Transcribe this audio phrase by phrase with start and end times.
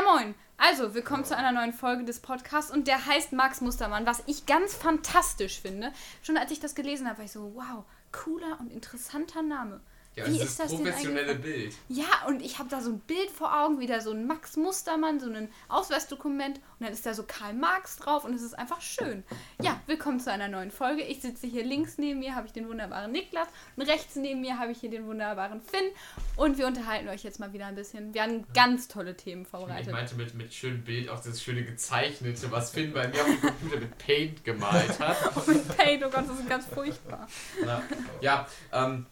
[0.00, 0.34] Ja, moin.
[0.56, 4.46] Also, willkommen zu einer neuen Folge des Podcasts und der heißt Max Mustermann, was ich
[4.46, 5.92] ganz fantastisch finde.
[6.22, 9.80] Schon als ich das gelesen habe, war ich so, wow, cooler und interessanter Name.
[10.16, 11.74] Ja, Wie ist das professionelle Bild.
[11.88, 15.20] Ja, und ich habe da so ein Bild vor Augen, wieder so ein Max Mustermann,
[15.20, 18.80] so ein Ausweisdokument und dann ist da so Karl Marx drauf und es ist einfach
[18.80, 19.22] schön.
[19.60, 21.02] Ja, willkommen zu einer neuen Folge.
[21.02, 24.58] Ich sitze hier links neben mir, habe ich den wunderbaren Niklas und rechts neben mir
[24.58, 25.90] habe ich hier den wunderbaren Finn
[26.36, 28.14] und wir unterhalten euch jetzt mal wieder ein bisschen.
[28.14, 29.88] Wir haben ganz tolle Themen vorbereitet.
[29.88, 33.26] Ich meinte mit, mit schönem Bild auch das schöne gezeichnete, was Finn bei mir auf
[33.26, 35.46] dem Computer mit Paint gemalt hat.
[35.46, 37.28] mit Paint, oh Gott, das ist ganz furchtbar.
[37.62, 37.82] Ja,
[38.22, 39.04] ja ähm,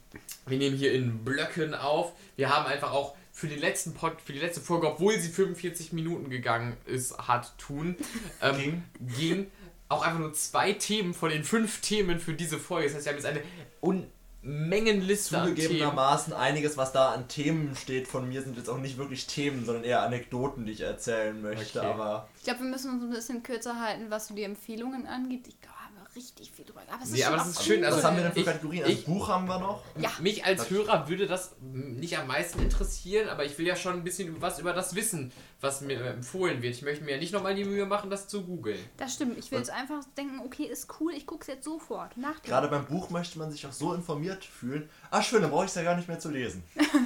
[0.47, 2.13] wir nehmen hier in Blöcken auf.
[2.37, 5.93] Wir haben einfach auch für, den letzten Pod, für die letzte Folge, obwohl sie 45
[5.93, 7.95] Minuten gegangen ist, hat tun,
[8.43, 8.83] ähm, ging.
[9.17, 9.47] ging
[9.89, 12.89] auch einfach nur zwei Themen von den fünf Themen für diese Folge.
[12.89, 14.13] Das heißt, wir haben jetzt eine
[14.43, 19.29] Unmengenliste Zugegebenermaßen einiges, was da an Themen steht von mir, sind jetzt auch nicht wirklich
[19.29, 21.79] Themen, sondern eher Anekdoten, die ich erzählen möchte.
[21.79, 21.89] Okay.
[21.89, 25.47] Aber ich glaube, wir müssen uns ein bisschen kürzer halten, was so die Empfehlungen angeht.
[25.47, 25.78] Ich glaube,
[26.17, 26.83] richtig viel drüber.
[26.91, 27.85] Aber es ist, nee, aber das ist schön.
[27.85, 28.85] Also, was haben wir denn für Kategorien?
[28.85, 29.83] Also Buch haben wir noch.
[29.99, 30.11] Ja.
[30.21, 34.05] Mich als Hörer würde das nicht am meisten interessieren, aber ich will ja schon ein
[34.05, 36.75] bisschen was über das wissen, was mir empfohlen wird.
[36.75, 38.79] Ich möchte mir ja nicht nochmal die Mühe machen, das zu googeln.
[38.97, 39.39] Das stimmt.
[39.39, 42.17] Ich will jetzt einfach denken, okay, ist cool, ich gucke es jetzt sofort.
[42.17, 44.89] Nach Gerade beim Buch möchte man sich auch so informiert fühlen.
[45.11, 46.63] Ah, schön, dann brauche ich es ja gar nicht mehr zu lesen.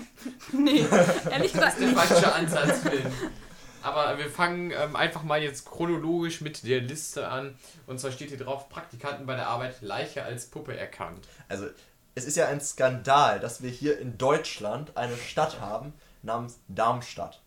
[0.52, 0.84] nee,
[1.30, 1.78] ehrlich gesagt.
[1.78, 2.80] Das ist der falsche Ansatz.
[3.82, 7.56] Aber wir fangen ähm, einfach mal jetzt chronologisch mit der Liste an.
[7.86, 11.26] Und zwar steht hier drauf, Praktikanten bei der Arbeit Leiche als Puppe erkannt.
[11.48, 11.66] Also,
[12.14, 17.40] es ist ja ein Skandal, dass wir hier in Deutschland eine Stadt haben namens Darmstadt.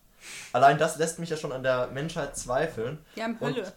[0.52, 2.98] Allein das lässt mich ja schon an der Menschheit zweifeln.
[3.14, 3.62] Wir haben Hölle.
[3.62, 3.72] Und,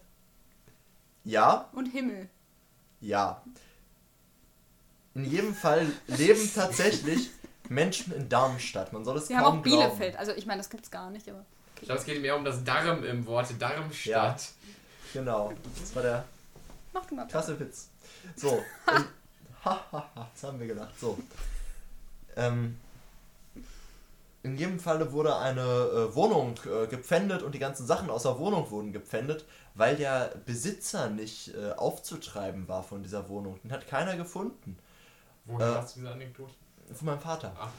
[1.24, 1.70] ja.
[1.74, 2.30] Und Himmel.
[3.02, 3.42] Ja.
[5.14, 7.30] In jedem Fall leben tatsächlich
[7.70, 8.94] Menschen in Darmstadt.
[8.94, 10.14] Man soll es Wir kaum haben auch Bielefeld.
[10.14, 10.18] Glauben.
[10.18, 11.46] Also ich meine, das gibt es gar nicht, aber.
[11.82, 14.06] Ich glaube, es geht mehr um das Darm im Wort Darmstadt.
[14.06, 14.36] Ja,
[15.14, 15.54] genau.
[15.80, 16.26] Das war der
[16.94, 17.28] Mach du mal.
[17.28, 17.90] krasse Witz.
[18.36, 18.64] So.
[19.64, 20.94] Hahaha, das haben wir gedacht.
[21.00, 21.18] So.
[22.36, 22.78] Ähm,
[24.44, 28.38] in jedem Falle wurde eine äh, Wohnung äh, gepfändet und die ganzen Sachen aus der
[28.40, 33.60] Wohnung wurden gepfändet, weil der Besitzer nicht äh, aufzutreiben war von dieser Wohnung.
[33.64, 34.78] Den hat keiner gefunden.
[35.46, 36.54] Woher hast du diese Anekdote?
[36.94, 37.54] Von meinem Vater.
[37.60, 37.70] Ah.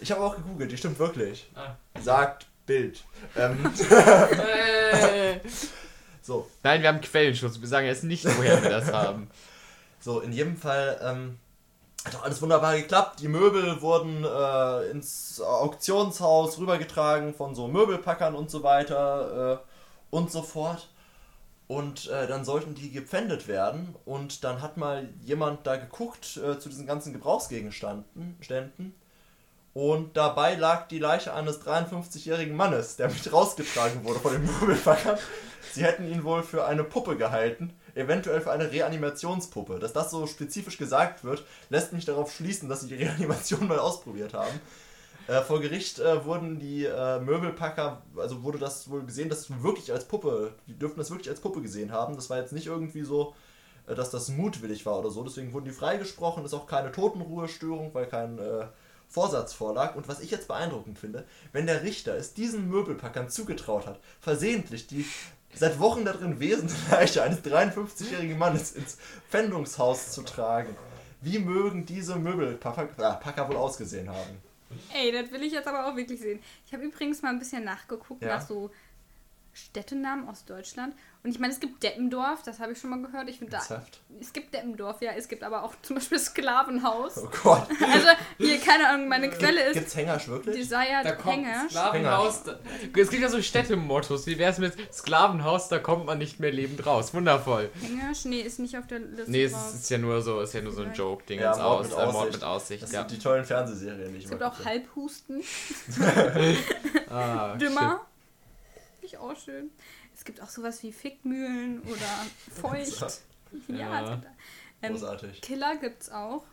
[0.00, 1.50] Ich habe auch gegoogelt, die stimmt wirklich.
[1.54, 1.74] Ah.
[2.00, 3.04] Sagt Bild.
[3.36, 3.72] Ähm.
[6.22, 6.48] so.
[6.62, 7.60] Nein, wir haben Quellenschutz.
[7.60, 9.30] Wir sagen jetzt nicht, woher wir das haben.
[10.00, 11.38] So, in jedem Fall ähm,
[12.04, 13.20] hat auch alles wunderbar geklappt.
[13.20, 20.30] Die Möbel wurden äh, ins Auktionshaus rübergetragen von so Möbelpackern und so weiter äh, und
[20.30, 20.88] so fort.
[21.66, 23.94] Und äh, dann sollten die gepfändet werden.
[24.04, 28.94] Und dann hat mal jemand da geguckt äh, zu diesen ganzen Gebrauchsgegenständen.
[29.74, 35.18] Und dabei lag die Leiche eines 53-jährigen Mannes, der mit rausgetragen wurde von den Möbelpackern.
[35.72, 39.80] Sie hätten ihn wohl für eine Puppe gehalten, eventuell für eine Reanimationspuppe.
[39.80, 43.80] Dass das so spezifisch gesagt wird, lässt mich darauf schließen, dass sie die Reanimation mal
[43.80, 44.60] ausprobiert haben.
[45.26, 49.90] Äh, vor Gericht äh, wurden die äh, Möbelpacker, also wurde das wohl gesehen, dass wirklich
[49.90, 52.14] als Puppe, die dürften das wirklich als Puppe gesehen haben.
[52.14, 53.34] Das war jetzt nicht irgendwie so,
[53.88, 55.24] äh, dass das mutwillig war oder so.
[55.24, 56.44] Deswegen wurden die freigesprochen.
[56.44, 58.66] Ist auch keine Totenruhestörung, weil kein äh,
[59.14, 59.94] Vorsatz vorlag.
[59.94, 64.88] Und was ich jetzt beeindruckend finde, wenn der Richter es diesen Möbelpackern zugetraut hat, versehentlich
[64.88, 65.06] die
[65.54, 68.98] seit Wochen darin wesende Leiche eines 53-jährigen Mannes ins
[69.30, 70.76] Pfändungshaus zu tragen.
[71.20, 74.42] Wie mögen diese Möbelpacker wohl ausgesehen haben?
[74.92, 76.40] Ey, das will ich jetzt aber auch wirklich sehen.
[76.66, 78.36] Ich habe übrigens mal ein bisschen nachgeguckt ja.
[78.36, 78.72] nach so
[79.54, 80.94] Städtenamen aus Deutschland.
[81.22, 83.30] Und ich meine, es gibt Deppendorf, das habe ich schon mal gehört.
[83.30, 83.82] Ich finde da.
[84.20, 85.12] Es gibt Deppendorf, ja.
[85.16, 87.16] Es gibt aber auch zum Beispiel Sklavenhaus.
[87.16, 87.66] Oh Gott.
[87.80, 89.74] Also, hier, keine Ahnung, meine Quelle ist.
[89.74, 90.56] Gibt's Hängersch wirklich?
[90.56, 91.70] Desired da kommt Hängersch.
[91.70, 92.42] Sklavenhaus.
[92.94, 94.26] Es gibt ja so Städtemottos.
[94.26, 97.14] Wie wäre es mit Sklavenhaus, da kommt man nicht mehr lebend raus.
[97.14, 97.70] Wundervoll.
[97.80, 98.26] Hängersch?
[98.26, 99.30] Nee, ist nicht auf der Liste.
[99.30, 101.40] Nee, es ist ja nur so, ist ja nur so ein Joke-Ding.
[101.40, 102.82] Ja, Mord, aus, mit Mord mit Aussicht.
[102.82, 103.00] Das ja.
[103.00, 105.42] sind die tollen Fernsehserien, ich Es gibt auch Halbhusten.
[107.08, 108.04] ah, Dümmer.
[109.04, 109.70] Finde ich auch schön.
[110.14, 112.26] Es gibt auch sowas wie Fickmühlen oder
[112.62, 113.20] Feucht.
[113.68, 114.22] ja, ja.
[114.80, 115.42] Ähm, Großartig.
[115.42, 116.46] Killer gibt's auch.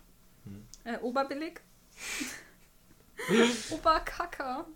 [0.44, 0.66] Hm.
[0.84, 1.62] Äh, Oberbillig.
[3.72, 4.68] Oberkacker.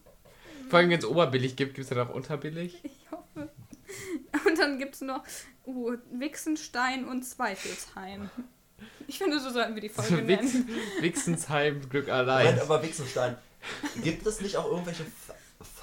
[0.69, 2.80] Vor allem, wenn es oberbillig gibt, gibt es dann auch unterbillig?
[2.83, 3.50] Ich hoffe.
[4.48, 5.24] Und dann gibt es noch
[5.66, 8.30] uh, Wichsenstein und Zweifelsheim.
[9.07, 10.69] Ich finde, so sollten wir die Folge nennen.
[11.01, 12.45] Wichsensheim, Glück allein.
[12.45, 13.36] Moment, aber Wichsenstein.
[14.01, 15.06] Gibt es nicht auch irgendwelche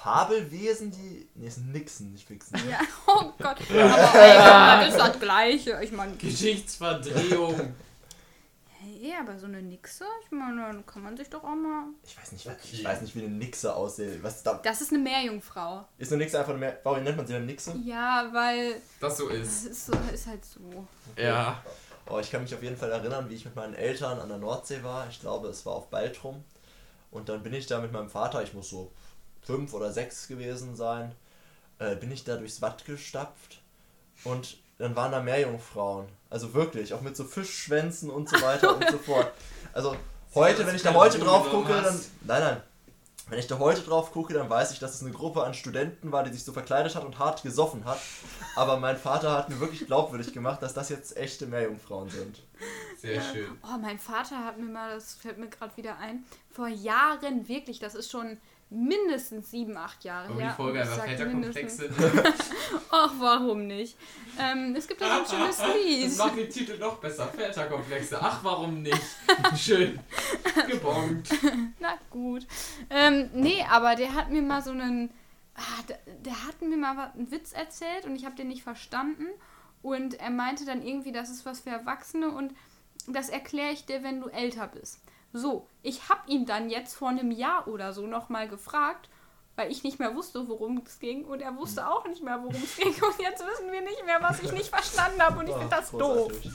[0.03, 1.29] Fabelwesen, die.
[1.35, 2.59] Ne, ist Nixon, nicht Fixen.
[2.69, 3.57] Ja, oh Gott.
[3.69, 5.79] Aber ey, das ist das Gleiche.
[5.81, 6.13] Ich meine.
[6.17, 7.73] Geschichtsverdrehung.
[8.83, 11.85] Nee, aber so eine Nixe, ich meine, dann kann man sich doch auch mal.
[12.05, 14.21] Ich weiß nicht, ich weiß nicht wie eine Nixe aussieht.
[14.21, 14.59] Was ist da?
[14.63, 15.85] Das ist eine Meerjungfrau.
[15.97, 17.73] Ist eine Nixe einfach eine Mehr Warum nennt man sie eine Nixe?
[17.85, 19.65] Ja, weil Das so ist.
[19.65, 20.85] ist, so, ist halt so.
[21.17, 21.63] Ja.
[22.09, 24.37] Oh, ich kann mich auf jeden Fall erinnern, wie ich mit meinen Eltern an der
[24.37, 25.07] Nordsee war.
[25.09, 26.43] Ich glaube, es war auf Baltrum.
[27.11, 28.91] Und dann bin ich da mit meinem Vater, ich muss so
[29.43, 31.13] fünf oder sechs gewesen sein,
[31.79, 33.61] äh, bin ich da durchs Watt gestapft.
[34.23, 36.07] Und dann waren da Meerjungfrauen.
[36.29, 39.31] Also wirklich, auch mit so Fischschwänzen und so weiter und so fort.
[39.73, 39.95] Also
[40.33, 41.99] heute, wenn ich da heute drauf gucke, dann.
[42.21, 42.61] Nein, nein.
[43.29, 46.11] Wenn ich da heute drauf gucke, dann weiß ich, dass es eine Gruppe an Studenten
[46.11, 47.99] war, die sich so verkleidet hat und hart gesoffen hat.
[48.55, 52.41] Aber mein Vater hat mir wirklich glaubwürdig gemacht, dass das jetzt echte Meerjungfrauen sind.
[52.99, 53.57] Sehr schön.
[53.63, 57.79] Oh, mein Vater hat mir mal, das fällt mir gerade wieder ein, vor Jahren wirklich,
[57.79, 58.37] das ist schon
[58.73, 60.53] mindestens sieben, acht Jahre die her.
[60.55, 62.33] Folge und ich einfach sag Väterkomplex mindestens- sind.
[62.91, 63.97] Ach, warum nicht?
[64.39, 66.17] Ähm, es gibt da so ein schönes Das Lied.
[66.17, 67.27] macht den Titel noch besser.
[67.27, 68.17] Väterkomplexe.
[68.21, 69.01] Ach, warum nicht?
[69.55, 69.99] Schön.
[70.67, 71.29] Gebongt.
[71.79, 72.45] Na gut.
[72.89, 75.11] Ähm, nee, aber der hat mir mal so einen.
[75.55, 79.27] Ah, der, der hat mir mal einen Witz erzählt und ich habe den nicht verstanden.
[79.83, 82.53] Und er meinte dann irgendwie, das ist was für Erwachsene und
[83.07, 84.99] das erkläre ich dir, wenn du älter bist.
[85.33, 89.09] So, ich habe ihn dann jetzt vor einem Jahr oder so nochmal gefragt,
[89.55, 92.55] weil ich nicht mehr wusste, worum es ging und er wusste auch nicht mehr, worum
[92.55, 92.87] es ging.
[92.87, 95.91] Und jetzt wissen wir nicht mehr, was ich nicht verstanden habe und ich finde das
[95.91, 96.31] doof.
[96.31, 96.51] großartig.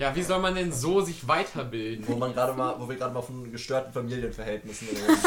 [0.00, 2.06] Ja, wie soll man denn so sich weiterbilden?
[2.08, 5.16] Wo man gerade mal, wo wir gerade mal von gestörten Familienverhältnissen reden.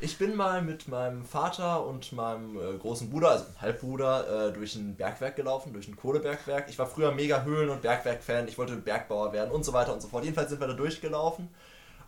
[0.00, 4.74] Ich bin mal mit meinem Vater und meinem äh, großen Bruder, also Halbbruder, äh, durch
[4.74, 6.68] ein Bergwerk gelaufen, durch ein Kohlebergwerk.
[6.68, 10.02] Ich war früher mega Höhlen- und Bergwerk-Fan, ich wollte Bergbauer werden und so weiter und
[10.02, 10.24] so fort.
[10.24, 11.48] Jedenfalls sind wir da durchgelaufen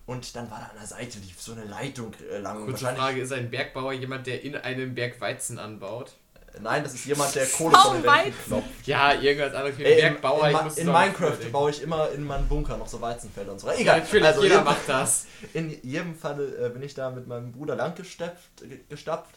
[0.07, 2.59] und dann war da an der Seite lief so eine Leitung äh, lang.
[2.59, 6.13] und Kurze Frage, ist ein Bergbauer jemand, der in einem Berg Weizen anbaut?
[6.61, 8.33] Nein, das ist jemand, der Kohle von den Wänden Weizen.
[8.47, 8.87] klopft.
[8.87, 10.49] Ja, irgendwas anderes Ey, in, Bergbauer.
[10.49, 13.67] in, in doch Minecraft baue ich immer in meinen Bunker noch so Weizenfelder und so.
[13.67, 15.27] Ja, Egal, natürlich, also jeder macht das.
[15.53, 19.35] In jedem Fall äh, bin ich da mit meinem Bruder lang gestapft, ge- gestapft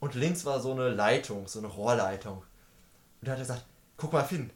[0.00, 2.38] und links war so eine Leitung, so eine Rohrleitung.
[2.38, 2.44] Und
[3.20, 3.64] da hat er gesagt,
[3.98, 4.48] guck mal Finn,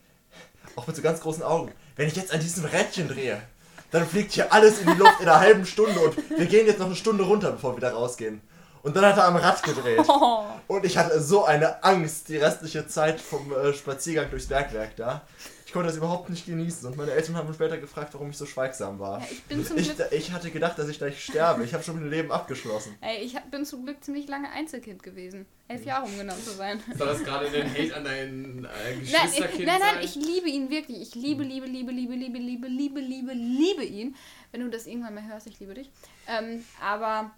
[0.76, 3.42] auch mit so ganz großen Augen, wenn ich jetzt an diesem Rädchen drehe,
[3.90, 6.78] dann fliegt hier alles in die Luft in einer halben Stunde und wir gehen jetzt
[6.78, 8.40] noch eine Stunde runter, bevor wir wieder rausgehen.
[8.82, 10.00] Und dann hat er am Rad gedreht.
[10.08, 10.44] Oh.
[10.66, 15.22] Und ich hatte so eine Angst die restliche Zeit vom äh, Spaziergang durchs Bergwerk da.
[15.70, 18.36] Ich konnte das überhaupt nicht genießen und meine Eltern haben mich später gefragt, warum ich
[18.36, 19.20] so schweigsam war.
[19.20, 21.62] Ja, ich bin zum Ich, Glück ich hatte gedacht, dass ich gleich sterbe.
[21.62, 22.96] Ich habe schon mein Leben abgeschlossen.
[23.00, 25.46] Ey, ich hab, bin zum Glück ziemlich lange Einzelkind gewesen.
[25.68, 26.82] Elf Jahre, um genau zu sein.
[26.98, 30.02] Soll das gerade ein Hate an dein äh, Nein, Geschwisterkind nein, nein, sein?
[30.02, 31.02] ich liebe ihn wirklich.
[31.02, 34.16] Ich liebe, liebe, liebe, liebe, liebe, liebe, liebe, liebe, liebe ihn.
[34.50, 35.88] Wenn du das irgendwann mal hörst, ich liebe dich.
[36.26, 37.30] Ähm, aber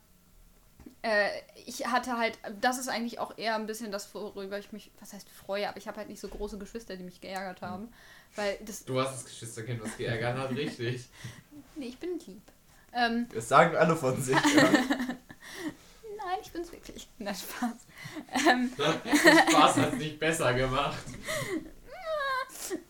[1.02, 1.28] äh,
[1.66, 5.12] ich hatte halt, das ist eigentlich auch eher ein bisschen das, worüber ich mich, was
[5.12, 7.90] heißt freue, aber ich habe halt nicht so große Geschwister, die mich geärgert haben.
[8.36, 11.08] Weil das, Du hast das Geschwisterkind, was geärgert hat, richtig.
[11.76, 12.42] nee, ich bin lieb.
[12.92, 14.34] Ähm, Das sagen alle von sich.
[14.34, 14.62] Ja.
[14.72, 17.08] nein, ich bin's wirklich.
[17.18, 17.76] Na, Spaß.
[18.48, 18.70] Ähm,
[19.50, 21.02] Spaß hat nicht besser gemacht.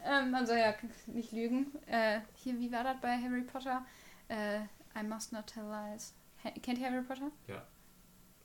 [0.05, 0.75] Ähm, man soll ja
[1.07, 1.67] nicht lügen.
[1.87, 3.85] Äh, hier, wie war das bei Harry Potter?
[4.29, 4.61] Äh,
[4.99, 6.15] I must not tell lies.
[6.45, 7.31] Ha kennt ihr Harry Potter?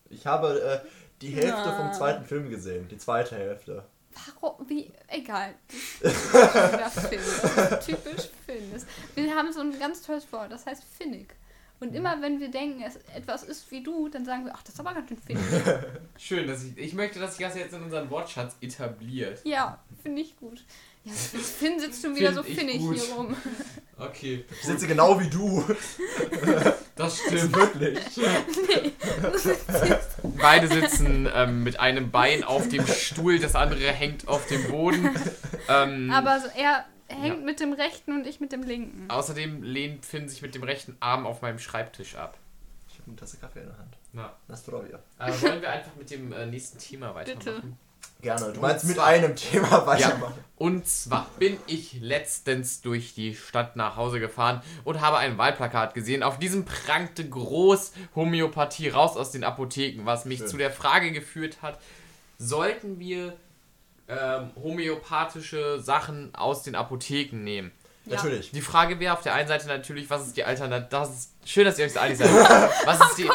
[0.10, 0.88] Ich habe äh,
[1.22, 1.76] die Hälfte Na.
[1.78, 2.88] vom zweiten Film gesehen.
[2.88, 3.86] Die zweite Hälfte.
[4.42, 4.70] Warum?
[4.70, 4.92] Wie?
[5.08, 5.54] Egal.
[6.02, 7.20] Finn.
[7.86, 8.72] Typisch Finn.
[8.74, 8.86] Das-
[9.16, 11.28] Wir haben so ein ganz tolles Wort, das heißt finnig.
[11.80, 14.74] Und immer wenn wir denken, es etwas ist wie du, dann sagen wir, ach, das
[14.74, 15.44] ist aber ganz schön finnig.
[16.18, 16.76] Schön, dass ich.
[16.76, 19.42] Ich möchte, dass sich das jetzt in unseren Wortschatz etabliert.
[19.44, 20.64] Ja, finde ich gut.
[21.04, 21.14] Ja,
[21.60, 23.36] Finn sitzt schon wieder Find so finnig hier rum.
[24.00, 25.64] Okay, Ich sitze genau wie du.
[26.98, 27.56] Das stimmt.
[27.56, 28.00] Wirklich.
[30.42, 35.10] Beide sitzen ähm, mit einem Bein auf dem Stuhl, das andere hängt auf dem Boden.
[35.70, 37.46] Ähm, Aber so, er hängt Ja.
[37.46, 39.10] mit dem rechten und ich mit dem linken.
[39.10, 42.38] außerdem lehnt Finn sich mit dem rechten Arm auf meinem Schreibtisch ab.
[42.90, 43.98] Ich habe eine Tasse Kaffee in der Hand.
[44.14, 45.00] Na, Das probier.
[45.20, 47.46] äh, wollen wir einfach mit dem äh, nächsten Thema weitermachen?
[47.46, 47.62] Bitte.
[48.22, 48.52] Gerne.
[48.54, 50.34] Du meinst mit einem Thema weitermachen.
[50.58, 55.94] Und zwar bin ich letztens durch die Stadt nach Hause gefahren und habe ein Wahlplakat
[55.94, 56.24] gesehen.
[56.24, 60.48] Auf diesem prangte groß Homöopathie raus aus den Apotheken, was mich Schön.
[60.48, 61.80] zu der Frage geführt hat,
[62.40, 63.38] sollten wir
[64.08, 67.72] ähm, homöopathische Sachen aus den Apotheken nehmen?
[68.10, 68.52] Natürlich.
[68.52, 70.90] Die Frage wäre auf der einen Seite natürlich, was ist die Alternative?
[70.90, 72.30] Das ist schön, dass ihr euch so einig seid.
[72.86, 73.30] Was ist die,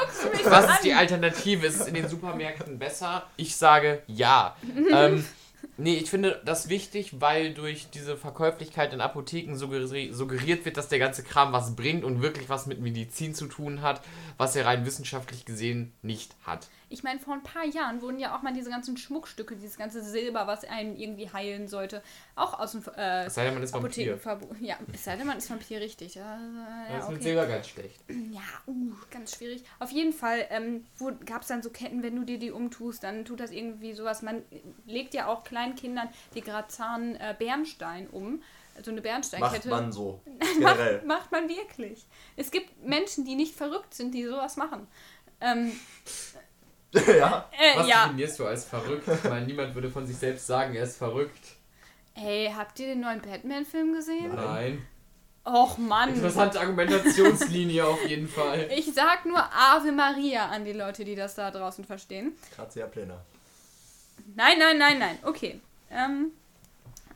[0.44, 0.92] was ist die?
[0.92, 1.66] Alternative?
[1.66, 3.26] Ist es in den Supermärkten besser?
[3.36, 4.56] Ich sage ja.
[4.92, 5.24] ähm,
[5.76, 10.88] nee, ich finde das wichtig, weil durch diese Verkäuflichkeit in Apotheken suggeri suggeriert wird, dass
[10.88, 14.00] der ganze Kram was bringt und wirklich was mit Medizin zu tun hat,
[14.38, 16.68] was er rein wissenschaftlich gesehen nicht hat.
[16.92, 20.02] Ich meine, vor ein paar Jahren wurden ja auch mal diese ganzen Schmuckstücke, dieses ganze
[20.02, 22.02] Silber, was einen irgendwie heilen sollte,
[22.36, 23.86] auch aus dem äh, Es sei denn, man ist Vampir.
[24.14, 24.60] Apothekenverbot.
[24.60, 26.14] Ja, es sei denn, man ist Vampir, richtig.
[26.14, 26.38] Ja,
[26.88, 27.22] Das ja, ist mit.
[27.22, 28.00] Silber ganz schlecht.
[28.30, 29.64] Ja, uh, ganz schwierig.
[29.78, 30.84] Auf jeden Fall ähm,
[31.24, 34.22] gab es dann so Ketten, wenn du dir die umtust, dann tut das irgendwie sowas.
[34.22, 34.42] Man
[34.86, 38.42] legt ja auch kleinen Kindern die Grazan äh, Bernstein um.
[38.82, 39.68] So eine Macht Bernsteinkette.
[39.68, 40.20] man so.
[40.60, 41.02] macht, Generell.
[41.06, 42.06] macht man wirklich.
[42.36, 44.86] Es gibt Menschen, die nicht verrückt sind, die sowas machen.
[45.42, 45.72] Ähm,
[47.06, 47.48] ja.
[47.52, 48.04] äh, Was ja.
[48.04, 49.08] definierst du als verrückt?
[49.08, 51.56] Ich meine, niemand würde von sich selbst sagen, er ist verrückt.
[52.14, 54.34] Ey, habt ihr den neuen Batman-Film gesehen?
[54.34, 54.86] Nein.
[55.44, 56.10] Och Mann.
[56.10, 58.68] Interessante Argumentationslinie auf jeden Fall.
[58.76, 62.36] Ich sag nur Ave Maria an die Leute, die das da draußen verstehen.
[62.54, 63.24] Grazia plena.
[64.36, 65.18] Nein, nein, nein, nein.
[65.24, 65.60] Okay.
[65.90, 66.30] Ähm,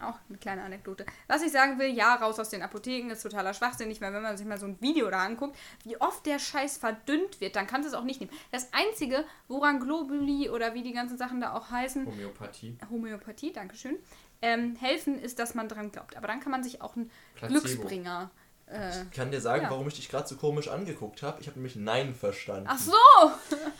[0.03, 1.05] auch eine kleine Anekdote.
[1.29, 4.37] Was ich sagen will, ja, raus aus den Apotheken ist totaler Schwachsinnig, weil wenn man
[4.37, 7.87] sich mal so ein Video da anguckt, wie oft der Scheiß verdünnt wird, dann kannst
[7.87, 8.33] du es auch nicht nehmen.
[8.53, 12.79] Das Einzige, woran Globuli oder wie die ganzen Sachen da auch heißen, Homöopathie.
[12.91, 13.97] Homöopathie, Dankeschön,
[14.43, 16.17] ähm, helfen, ist, dass man dran glaubt.
[16.17, 17.61] Aber dann kann man sich auch einen Placebo.
[17.61, 18.31] Glücksbringer.
[18.67, 19.71] Äh, Ich kann dir sagen, Ja.
[19.71, 21.41] warum ich dich gerade so komisch angeguckt habe.
[21.41, 22.67] Ich habe nämlich Nein verstanden.
[22.69, 22.93] ach so!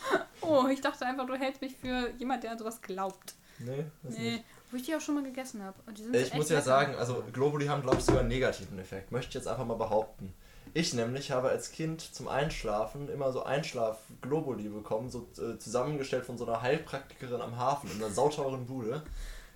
[0.41, 3.33] Oh, ich dachte einfach, du hältst mich für jemand, der an sowas glaubt.
[3.59, 4.43] Nee, das Nee, nicht.
[4.71, 5.77] Wo ich die auch schon mal gegessen habe.
[5.95, 9.11] Sind Ich muss ja sagen, also Globuli haben, glaube ich, sogar einen negativen Effekt.
[9.11, 10.33] Möchte ich jetzt einfach mal behaupten.
[10.73, 16.37] Ich nämlich habe als Kind zum Einschlafen immer so Einschlaf-Globuli bekommen, so äh, zusammengestellt von
[16.37, 19.03] so einer Heilpraktikerin am Hafen in einer sauteuren Bude.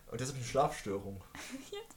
[0.10, 1.22] Und jetzt habe ich eine Schlafstörung.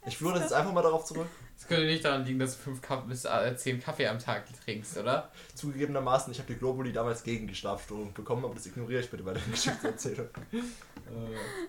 [0.07, 1.29] Ich das jetzt einfach mal darauf zurück.
[1.57, 4.45] Es könnte nicht daran liegen, dass du fünf Kaff bis äh, zehn Kaffee am Tag
[4.65, 5.31] trinkst, oder?
[5.55, 9.23] Zugegebenermaßen, ich habe die Globuli damals gegen die Schlafstörung bekommen, aber das ignoriere ich bitte
[9.23, 10.29] bei der Geschichtserzählung.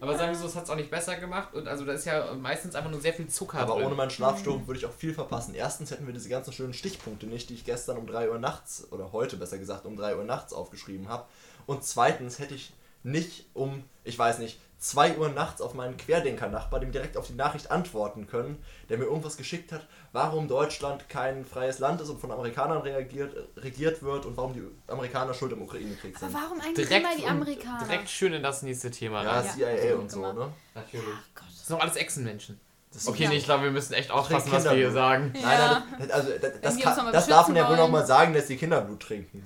[0.01, 2.05] Aber sagen wir so, es hat es auch nicht besser gemacht und also da ist
[2.05, 3.85] ja meistens einfach nur sehr viel Zucker Aber drin.
[3.85, 5.53] ohne meine Schlafstörung würde ich auch viel verpassen.
[5.55, 8.87] Erstens hätten wir diese ganzen schönen Stichpunkte nicht, die ich gestern um 3 Uhr nachts,
[8.91, 11.25] oder heute besser gesagt, um 3 Uhr nachts aufgeschrieben habe.
[11.67, 12.73] Und zweitens hätte ich
[13.03, 17.33] nicht um, ich weiß nicht, 2 Uhr nachts auf meinen Querdenker-Nachbar, dem direkt auf die
[17.33, 22.19] Nachricht antworten können, der mir irgendwas geschickt hat, warum Deutschland kein freies Land ist und
[22.21, 26.33] von Amerikanern reagiert, regiert wird und warum die Amerikaner schuld im Ukraine-Krieg Aber sind.
[26.39, 27.83] warum eigentlich direkt, immer die Amerikaner?
[27.85, 29.45] direkt schön in das nächste Thema Ja, rein.
[29.57, 30.33] Ja, CIA und so, immer.
[30.33, 30.53] ne?
[30.75, 31.03] Natürlich.
[31.33, 31.45] Gott.
[31.49, 32.59] Das sind doch alles Echsenmenschen.
[33.07, 33.29] Okay, Ja.
[33.29, 35.33] nee, ich glaube, wir müssen echt aufpassen, Kinder- was wir hier sagen.
[35.35, 35.41] Ja.
[35.41, 37.91] Nein, nein, das, also, das, das, kann, das darf man ja wohl noch wollen.
[37.91, 39.45] mal sagen, dass die Kinder Blut trinken.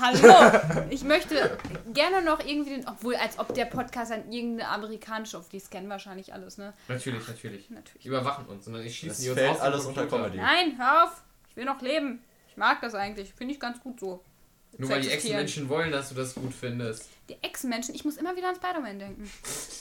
[0.00, 0.86] Hallo!
[0.90, 1.58] Ich möchte
[1.92, 5.90] gerne noch irgendwie den, obwohl als ob der Podcast an irgendeine amerikanische, auf die scannen
[5.90, 6.72] wahrscheinlich alles, ne?
[6.88, 7.66] Natürlich, natürlich.
[7.68, 8.06] Die Natürlich.
[8.06, 10.06] überwachen uns, sondern ich schieße Das die uns fällt aus alles unter.
[10.06, 10.38] Comedy.
[10.38, 11.22] Nein, hör auf!
[11.50, 12.22] Ich will noch leben.
[12.48, 13.32] Ich mag das eigentlich.
[13.34, 14.24] Finde ich ganz gut so.
[14.78, 15.10] Nur weil die.
[15.10, 17.10] Echsenmenschen wollen, dass du das gut findest.
[17.28, 19.30] Die Ex-Menschen, ich muss immer wieder an Spider-Man denken.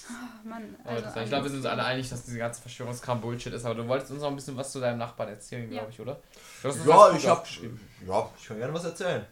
[0.10, 0.75] Oh, Mann.
[0.84, 3.63] Also, Also, ich glaube, wir sind uns alle einig, dass diese ganze Verschwörungskram Bullshit ist.
[3.63, 5.89] Aber du wolltest uns noch ein bisschen was zu deinem Nachbarn erzählen, glaube Ja.
[5.89, 6.20] ich, oder?
[6.63, 6.94] Ja, ich gut
[7.30, 7.80] hab, aufgeschrieben.
[8.06, 9.25] ja, ich kann gerne was erzählen.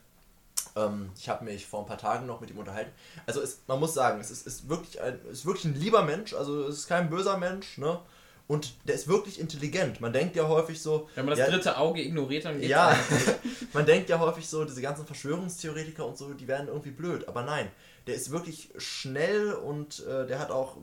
[0.75, 2.92] Ähm, ich habe mich vor ein paar Tagen noch mit ihm unterhalten.
[3.25, 6.04] Also es, man muss sagen, es ist, ist, wirklich ein, es ist wirklich ein lieber
[6.04, 8.00] Mensch, also es ist kein böser Mensch, ne?
[8.48, 10.01] Und der ist wirklich intelligent.
[10.01, 11.08] Man denkt ja häufig so.
[11.13, 12.98] Wenn man das ja, dritte Auge ignoriert, dann geht's Ja,
[13.74, 17.28] man denkt ja häufig so, diese ganzen Verschwörungstheoretiker und so, die werden irgendwie blöd.
[17.28, 17.70] Aber nein,
[18.08, 20.78] der ist wirklich schnell und äh, der hat auch,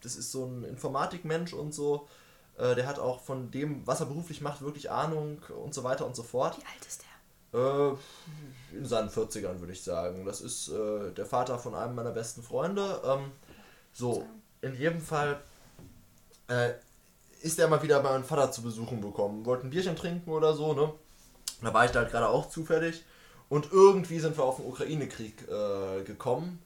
[0.00, 2.08] das ist so ein Informatikmensch und so,
[2.56, 6.06] äh, der hat auch von dem, was er beruflich macht, wirklich Ahnung und so weiter
[6.06, 6.56] und so fort.
[6.56, 7.90] Wie alt ist der?
[7.92, 7.96] Äh,
[8.76, 10.24] in seinen 40ern würde ich sagen.
[10.24, 13.00] Das ist äh, der Vater von einem meiner besten Freunde.
[13.04, 13.32] Ähm,
[13.92, 14.26] so,
[14.60, 15.40] in jedem Fall
[16.48, 16.72] äh,
[17.42, 19.44] ist er mal wieder bei meinem Vater zu besuchen bekommen.
[19.46, 20.92] Wollten ein Bierchen trinken oder so, ne?
[21.62, 23.04] Da war ich da halt gerade auch zufällig.
[23.48, 26.58] Und irgendwie sind wir auf den Ukraine-Krieg äh, gekommen.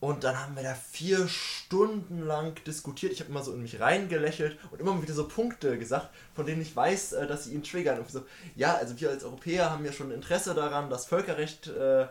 [0.00, 3.12] Und dann haben wir da vier Stunden lang diskutiert.
[3.12, 6.62] Ich habe immer so in mich reingelächelt und immer wieder so Punkte gesagt, von denen
[6.62, 7.98] ich weiß, äh, dass sie ihn triggern.
[7.98, 8.22] Und so,
[8.56, 12.06] ja, also wir als Europäer haben ja schon Interesse daran, dass Völkerrecht äh,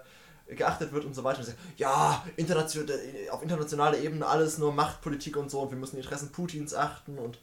[0.47, 1.39] geachtet wird und so weiter.
[1.39, 2.87] Und sag, ja, internation
[3.31, 7.17] auf internationaler Ebene alles nur Machtpolitik und so und wir müssen die Interessen Putins achten.
[7.17, 7.39] Und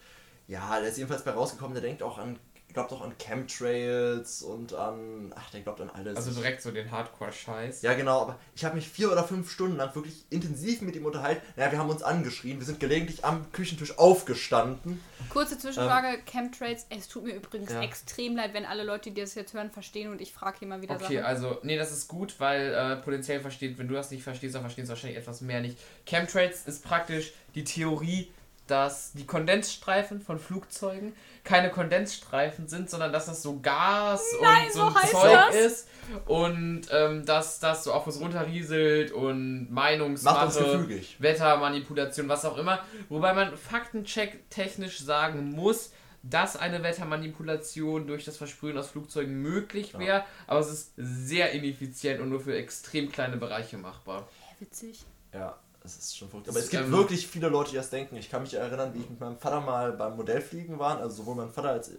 [0.46, 2.38] ja, der ist jedenfalls bei rausgekommen, der denkt auch an,
[2.76, 6.14] glaubt auch an Chemtrails und an, ach, der glaubt an alles.
[6.14, 7.80] Also direkt so den Hardcore-Scheiß.
[7.80, 11.06] Ja, genau, aber ich habe mich vier oder fünf Stunden lang wirklich intensiv mit ihm
[11.06, 11.40] unterhalten.
[11.56, 15.00] Naja, wir haben uns angeschrien, wir sind gelegentlich am Küchentisch aufgestanden.
[15.30, 16.84] Kurze Zwischenfrage, Chemtrails.
[16.90, 17.80] Es tut mir übrigens Ja.
[17.80, 20.82] extrem leid, wenn alle Leute, die das jetzt hören, verstehen und ich frage hier mal
[20.82, 21.24] wieder Okay, Sachen.
[21.24, 24.62] also, nee, das ist gut, weil äh, potenziell versteht, wenn du das nicht verstehst, dann
[24.62, 25.78] verstehst du wahrscheinlich etwas mehr nicht.
[26.04, 28.30] Chemtrails ist praktisch die Theorie,
[28.66, 34.72] dass die Kondensstreifen von Flugzeugen keine Kondensstreifen sind, sondern dass das so Gas Nein, und
[34.72, 35.54] so so Zeug das.
[35.54, 35.88] ist
[36.26, 40.86] und ähm, dass das so auf uns runterrieselt und Meinungsmache.
[41.18, 42.80] Wettermanipulation, was auch immer.
[43.08, 45.92] Wobei man faktencheck technisch sagen muss,
[46.30, 52.20] dass eine Wettermanipulation durch das Versprühen aus Flugzeugen möglich wäre, aber es ist sehr ineffizient
[52.20, 54.28] und nur für extrem kleine Bereiche machbar.
[54.58, 55.04] witzig.
[55.32, 56.48] Ja, das ist schon verrückt.
[56.48, 58.16] Aber es gibt ähm, wirklich viele Leute, die das denken.
[58.16, 60.98] Ich kann mich erinnern, wie ich mit meinem Vater mal beim Modellfliegen war.
[60.98, 61.90] Also sowohl mein Vater als,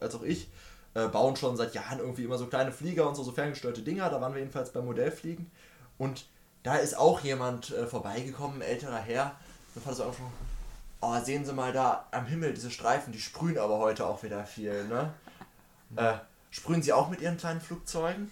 [0.00, 0.48] als, auch ich
[0.94, 4.08] äh, bauen schon seit Jahren irgendwie immer so kleine Flieger und so, so ferngesteuerte Dinger.
[4.10, 5.50] Da waren wir jedenfalls beim Modellfliegen.
[5.98, 6.26] Und
[6.62, 9.34] da ist auch jemand äh, vorbeigekommen, ein älterer Herr.
[9.74, 10.32] Mein Vater so einfach schon,
[11.00, 14.44] oh, sehen Sie mal da am Himmel diese Streifen, die sprühen aber heute auch wieder
[14.46, 15.12] viel, ne?
[15.96, 16.14] Äh,
[16.50, 18.30] sprühen Sie auch mit Ihren kleinen Flugzeugen?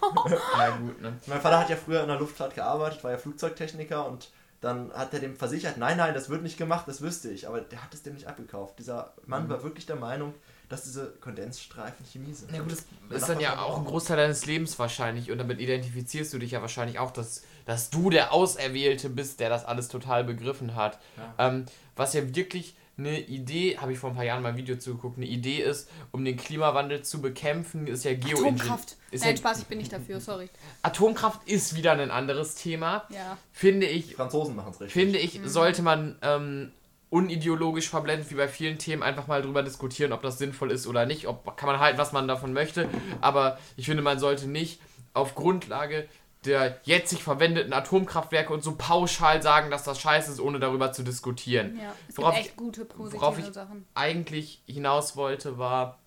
[0.58, 1.18] Ja, gut, ne?
[1.26, 4.30] Mein Vater hat ja früher in der Luftfahrt gearbeitet, war ja Flugzeugtechniker und
[4.62, 7.48] dann hat er dem versichert, nein, nein, das wird nicht gemacht, das wüsste ich.
[7.48, 8.78] Aber der hat es dem nicht abgekauft.
[8.78, 10.34] Dieser Mann war wirklich der Meinung,
[10.68, 12.52] dass diese Kondensstreifen Chemie sind.
[12.52, 13.84] Ja gut, das Mein ist dann ja auch ein.
[13.84, 18.08] Großteil deines Lebens wahrscheinlich und damit identifizierst du dich ja wahrscheinlich auch, dass, dass du
[18.08, 21.00] der Auserwählte bist, der das alles total begriffen hat.
[21.16, 21.48] Ja.
[21.48, 24.76] Ähm, was ja wirklich eine Idee, habe ich vor ein paar Jahren mal ein Video
[24.76, 28.54] zugeguckt, eine Idee ist, um den Klimawandel zu bekämpfen, ist ja Geoengineering.
[28.60, 28.96] Atomkraft.
[29.10, 30.48] Ist Nein, ja, Spaß, ich bin nicht dafür, sorry.
[30.82, 33.04] Atomkraft ist wieder ein anderes Thema.
[33.08, 33.38] Ja.
[33.50, 34.92] Finde Die ich, Franzosen machen es richtig.
[34.92, 36.72] finde ich, sollte man ähm,
[37.10, 41.04] unideologisch verblendet, wie bei vielen Themen, einfach mal drüber diskutieren, ob das sinnvoll ist oder
[41.06, 41.26] nicht.
[41.28, 42.88] Ob, kann man halten, was man davon möchte.
[43.20, 44.80] Aber ich finde, man sollte nicht
[45.14, 46.08] auf Grundlage
[46.44, 50.92] der jetzt sich verwendeten Atomkraftwerke und so pauschal sagen, dass das scheiße ist, ohne darüber
[50.92, 51.78] zu diskutieren.
[51.80, 53.86] Ja, es Worauf gibt ich- echt gute positive worauf ich- Sachen.
[53.94, 55.98] Eigentlich hinaus wollte, war,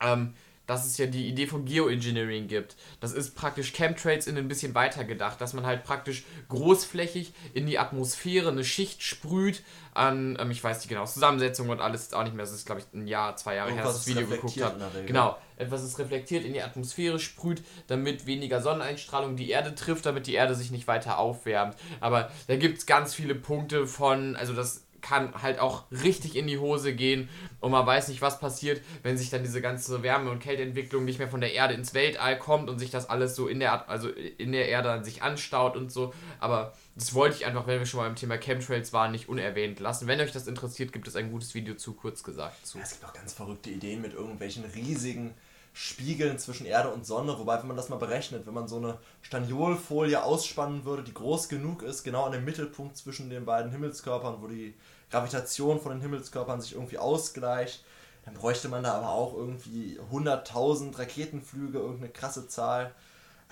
[0.00, 0.34] ähm,
[0.72, 2.76] dass es ja die Idee von Geoengineering gibt.
[3.00, 7.66] Das ist praktisch Chemtrails in ein bisschen weiter gedacht, dass man halt praktisch großflächig in
[7.66, 9.62] die Atmosphäre eine Schicht sprüht
[9.92, 12.64] an, ähm, ich weiß die genaue Zusammensetzung und alles ist auch nicht mehr, das ist
[12.64, 15.04] glaube ich ein Jahr, zwei Jahre her, dass ich das Video geguckt habe.
[15.04, 20.26] Genau, etwas ist reflektiert in die Atmosphäre sprüht, damit weniger Sonneneinstrahlung die Erde trifft, damit
[20.26, 21.76] die Erde sich nicht weiter aufwärmt.
[22.00, 26.46] Aber da gibt es ganz viele Punkte von, also das kann halt auch richtig in
[26.46, 27.28] die Hose gehen
[27.60, 31.18] und man weiß nicht, was passiert, wenn sich dann diese ganze Wärme- und Kälteentwicklung nicht
[31.18, 34.08] mehr von der Erde ins Weltall kommt und sich das alles so in der also
[34.08, 36.14] in der Erde an sich anstaut und so.
[36.40, 39.80] Aber das wollte ich einfach, wenn wir schon mal beim Thema Chemtrails waren, nicht unerwähnt
[39.80, 40.06] lassen.
[40.06, 42.66] Wenn euch das interessiert, gibt es ein gutes Video zu, kurz gesagt.
[42.66, 42.78] Zu.
[42.78, 45.34] Ja, es gibt auch ganz verrückte Ideen mit irgendwelchen riesigen
[45.74, 48.98] Spiegeln zwischen Erde und Sonne, wobei, wenn man das mal berechnet, wenn man so eine
[49.22, 54.42] Staniolfolie ausspannen würde, die groß genug ist, genau an dem Mittelpunkt zwischen den beiden Himmelskörpern,
[54.42, 54.74] wo die
[55.12, 57.84] Gravitation von den Himmelskörpern sich irgendwie ausgleicht,
[58.24, 62.92] dann bräuchte man da aber auch irgendwie 100.000 Raketenflüge, irgendeine krasse Zahl.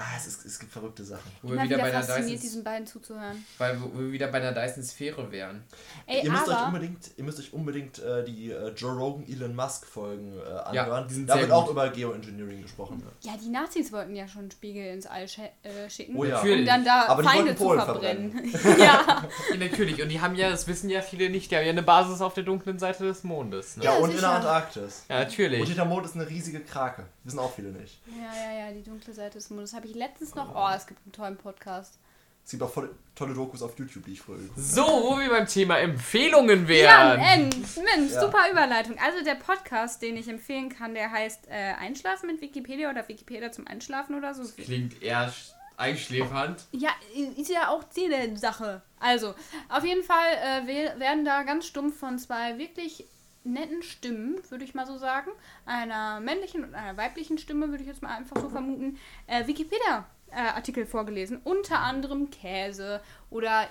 [0.03, 1.31] Ah, es, ist, es gibt verrückte Sachen.
[1.43, 3.45] Wo wir wieder wieder bei Dyson, diesen beiden zuzuhören.
[3.59, 5.63] weil wo wir wieder bei einer Dyson Sphäre wären.
[6.07, 9.55] Ey, ihr, müsst euch unbedingt, ihr müsst euch unbedingt äh, die äh, Joe Rogan Elon
[9.55, 11.07] Musk Folgen äh, Ja, anhören.
[11.09, 11.73] die sind da sehr wird auch gut.
[11.73, 13.03] über Geoengineering gesprochen.
[13.21, 16.37] Ja, die Nazis wollten ja schon Spiegel ins All äh, schicken, Oh ja.
[16.37, 16.61] Natürlich.
[16.61, 18.53] um dann da Aber die Feinde zu Polen verbrennen.
[18.79, 18.79] ja.
[18.79, 19.25] Ja,
[19.59, 20.03] natürlich.
[20.03, 22.33] Und die haben ja, das wissen ja viele nicht, die haben ja eine Basis auf
[22.33, 23.77] der dunklen Seite des Mondes.
[23.77, 23.85] Ne?
[23.85, 24.29] Ja, Ja, und in sicher.
[24.29, 25.05] der Antarktis.
[25.11, 25.67] Ja, Und natürlich.
[25.69, 27.05] hinter Mond ist eine riesige Krake.
[27.25, 28.01] Wissen auch viele nicht.
[28.07, 29.75] ja, ja, ja, die dunkle Seite des Mondes.
[29.75, 30.55] Habe ich letztens noch...
[30.55, 31.99] Oh, es gibt einen tollen Podcast.
[32.45, 35.29] Es gibt auch voll, tolle Dokus auf YouTube, die ich früher geguckt So, wo wir
[35.29, 37.21] beim Thema Empfehlungen Ja, wären.
[37.21, 37.51] N.
[37.85, 38.21] Mensch, Ja.
[38.23, 38.97] super Überleitung.
[38.99, 43.53] Also der Podcast, den ich empfehlen kann, der heißt äh, Einschlafen mit Wikipedia oder Wikipedia
[43.53, 44.43] zum Einschlafen oder so.
[44.57, 46.65] Klingt eher sch- einschläfernd.
[46.73, 46.91] Ja,
[47.37, 48.83] ist ja auch Ziel der Sache.
[48.99, 49.35] Also,
[49.69, 53.05] auf jeden Fall äh, we- werden da ganz stumpf von zwei wirklich
[53.45, 55.31] netten Stimmen, würde ich mal so sagen,
[55.65, 60.87] einer männlichen und einer weiblichen Stimme, würde ich jetzt mal einfach so vermuten, äh, Wikipedia-Artikel
[60.87, 61.41] vorgelesen.
[61.45, 63.01] Unter anderem Käse
[63.31, 63.67] oder,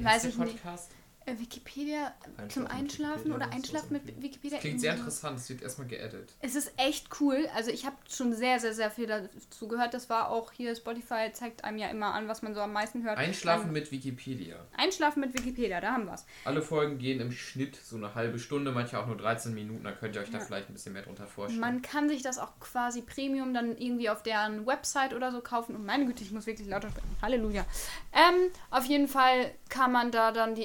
[0.00, 0.92] weiß ich nicht, Podcast?
[0.92, 0.93] äh,
[1.26, 4.58] Wikipedia Einschlafen zum Einschlafen Wikipedia, oder Einschlafen mit irgendwie- Wikipedia.
[4.58, 6.32] Klingt sehr interessant, es wird erstmal geedit.
[6.40, 7.48] Es ist echt cool.
[7.54, 9.94] Also ich habe schon sehr, sehr, sehr viel dazu gehört.
[9.94, 13.02] Das war auch hier, Spotify zeigt einem ja immer an, was man so am meisten
[13.04, 13.18] hört.
[13.18, 14.56] Einschlafen Ähm, mit Wikipedia.
[14.76, 16.26] Einschlafen mit Wikipedia, da haben wir es.
[16.44, 19.92] Alle Folgen gehen im Schnitt so eine halbe Stunde, manche auch nur 13 Minuten, da
[19.92, 20.44] könnt ihr euch da Ja.
[20.44, 21.60] vielleicht ein bisschen mehr drunter vorstellen.
[21.60, 25.74] Man kann sich das auch quasi Premium dann irgendwie auf deren Website oder so kaufen.
[25.74, 27.16] Und meine Güte, ich muss wirklich lauter sprechen.
[27.22, 27.64] Halleluja.
[28.12, 30.62] Ähm, auf jeden Fall kann man da dann die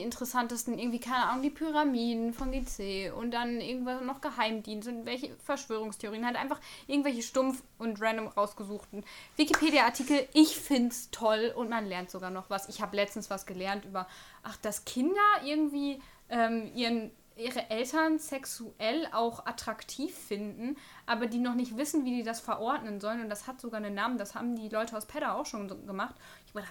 [0.50, 5.36] interessantesten, irgendwie, keine Ahnung, die Pyramiden von GC und dann irgendwas noch Geheimdienst und welche
[5.38, 6.26] Verschwörungstheorien.
[6.26, 9.04] Halt einfach irgendwelche stumpf und random rausgesuchten
[9.38, 10.28] Wikipedia-Artikel.
[10.34, 12.70] Ich find's toll und man lernt sogar noch was.
[12.70, 14.08] Ich habe letztens was gelernt über,
[14.44, 21.56] ach, dass Kinder irgendwie ähm, ihren ihre Eltern sexuell auch attraktiv finden, aber die noch
[21.56, 23.22] nicht wissen, wie die das verordnen sollen.
[23.22, 24.18] Und das hat sogar einen Namen.
[24.18, 26.16] Das haben die Leute aus Pedda auch schon gemacht.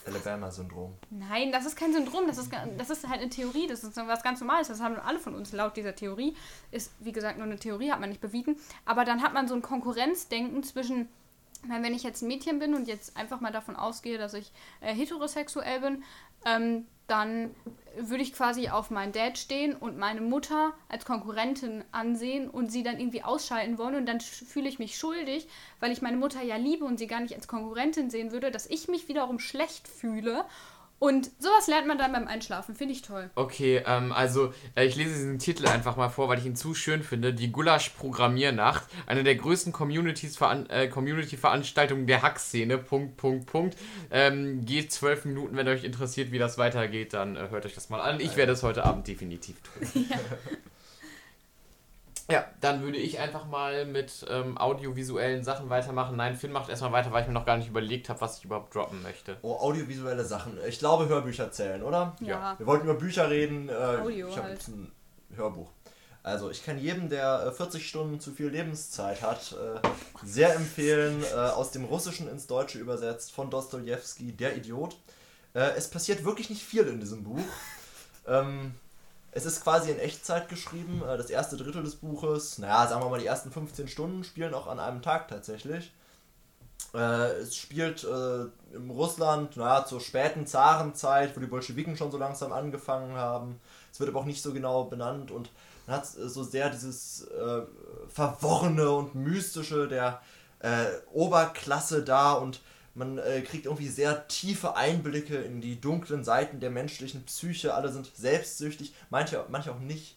[0.07, 0.95] Alabama-Syndrom.
[1.11, 4.23] Nein, das ist kein Syndrom, das ist, das ist halt eine Theorie, das ist was
[4.23, 6.35] ganz Normales, das haben alle von uns laut dieser Theorie.
[6.71, 8.57] Ist, wie gesagt, nur eine Theorie, hat man nicht bewiesen.
[8.85, 11.09] Aber dann hat man so ein Konkurrenzdenken zwischen,
[11.67, 14.53] meine, wenn ich jetzt ein Mädchen bin und jetzt einfach mal davon ausgehe, dass ich
[14.81, 16.05] äh, heterosexuell bin,
[16.45, 17.55] ähm, dann
[17.97, 22.83] würde ich quasi auf meinen Dad stehen und meine Mutter als Konkurrentin ansehen und sie
[22.83, 25.49] dann irgendwie ausschalten wollen und dann fühle ich mich schuldig,
[25.81, 28.67] weil ich meine Mutter ja liebe und sie gar nicht als Konkurrentin sehen würde, dass
[28.67, 30.45] ich mich wiederum schlecht fühle
[31.01, 33.31] Und sowas lernt man dann beim Einschlafen, finde ich toll.
[33.37, 36.75] Okay, ähm, also äh, ich lese diesen Titel einfach mal vor, weil ich ihn zu
[36.75, 37.33] schön finde.
[37.33, 42.79] Die Gulasch-Programmiernacht, eine der größten äh, Community-Veranstaltungen der Hack-Szene.
[42.79, 43.77] Punkt, Punkt, Punkt.
[44.11, 47.91] Ähm, geht zwölf Minuten, wenn euch interessiert, wie das weitergeht, dann äh, hört euch das
[47.91, 48.19] mal an.
[48.19, 50.05] Ich werde es heute Abend definitiv tun.
[50.11, 50.17] Ja.
[52.31, 56.17] Ja, dann würde ich einfach mal mit ähm, audiovisuellen Sachen weitermachen.
[56.17, 58.45] Nein, Finn macht erstmal weiter, weil ich mir noch gar nicht überlegt habe, was ich
[58.45, 59.39] überhaupt droppen möchte.
[59.41, 60.59] Oh, audiovisuelle Sachen.
[60.69, 62.15] Ich glaube, Hörbücher zählen, oder?
[62.21, 62.55] Ja.
[62.59, 63.71] Wir wollten über Bücher reden.
[63.71, 64.59] Äh, Audio ich habe halt.
[64.59, 64.93] jetzt ein
[65.35, 65.71] Hörbuch.
[66.23, 69.81] Also, ich kann jedem, der äh, 40 Stunden zu viel Lebenszeit hat, äh,
[70.23, 74.97] sehr empfehlen, äh, aus dem Russischen ins Deutsche übersetzt, von Dostoevsky, Der Idiot.
[75.55, 77.41] Äh, es passiert wirklich nicht viel in diesem Buch.
[78.27, 78.75] ähm,
[79.33, 81.03] es ist quasi in Echtzeit geschrieben.
[81.07, 84.55] äh, Das erste Drittel des Buches, naja, sagen wir mal, die ersten 15 Stunden spielen
[84.55, 85.93] auch an einem Tag tatsächlich.
[86.95, 92.19] Äh, es spielt äh, im Russland, naja, zur späten Zarenzeit, wo die Bolschewiken schon so
[92.19, 93.61] langsam angefangen haben.
[93.93, 95.51] Es wird aber auch nicht so genau benannt und
[95.87, 97.63] man hat so sehr dieses äh,
[98.09, 100.21] Verworrene und Mystische der
[100.61, 102.61] äh, Oberklasse da und
[102.99, 107.75] man äh, kriegt irgendwie sehr tiefe Einblicke in die dunklen Seiten der menschlichen Psyche.
[107.75, 110.17] Alle sind selbstsüchtig, manche, manche auch nicht.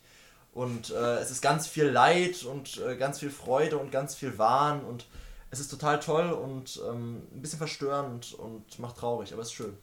[0.54, 4.38] Und äh, es ist ganz viel Leid und äh, ganz viel Freude und ganz viel
[4.38, 5.06] Wahn und
[5.50, 9.54] es ist total toll und ähm, ein bisschen verstörend und macht traurig, aber es ist
[9.54, 9.78] schön.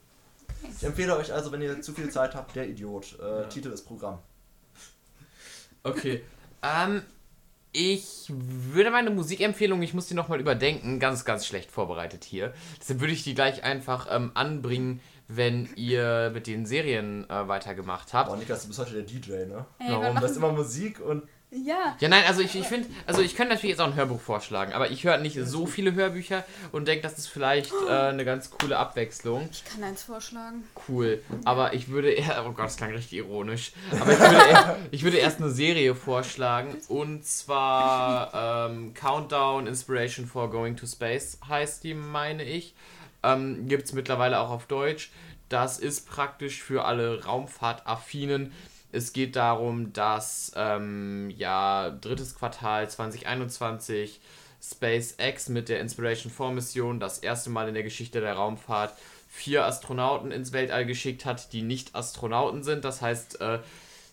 [0.76, 3.18] Ich empfehle euch also, wenn ihr zu viel Zeit habt, der Idiot.
[3.20, 3.44] Äh, Ja.
[3.44, 4.18] Titel ist Programm.
[5.84, 6.22] Okay.
[6.62, 7.02] ähm,
[7.72, 12.52] ich würde meine Musikempfehlung, ich muss die nochmal überdenken, ganz, ganz schlecht vorbereitet hier.
[12.80, 18.14] Deshalb würde ich die gleich einfach ähm, anbringen, wenn ihr mit den Serien äh, weitergemacht
[18.14, 18.30] habt.
[18.30, 19.66] Oh, Niklas, du bist heute der DJ, ne?
[19.78, 20.16] Ey, Warum?
[20.16, 23.54] hast machen, immer Musik und ja, Ja, nein, also ich, ich finde, also ich könnte
[23.54, 27.02] natürlich jetzt auch ein Hörbuch vorschlagen, aber ich höre nicht so viele Hörbücher und denke,
[27.02, 29.48] das ist vielleicht äh, eine ganz coole Abwechslung.
[29.50, 30.64] ich kann eins vorschlagen.
[30.88, 31.22] Cool.
[31.44, 33.72] Aber ich würde eher, oh Gott, das klang richtig ironisch.
[33.98, 40.26] Aber ich würde, eher, ich würde erst eine Serie vorschlagen und zwar ähm, Countdown Inspiration
[40.26, 42.74] for Going to Space heißt die, meine ich.
[43.22, 45.10] Ähm, Gibt es mittlerweile auch auf Deutsch.
[45.48, 48.52] Das ist praktisch für alle Raumfahrtaffinen.
[48.98, 54.20] Es geht darum, dass ähm, ja drittes Quartal 2021
[54.60, 58.92] SpaceX mit der Inspiration 4 Mission das erste Mal in der Geschichte der Raumfahrt
[59.28, 62.84] vier Astronauten ins Weltall geschickt hat, die nicht Astronauten sind.
[62.84, 63.60] Das heißt, äh,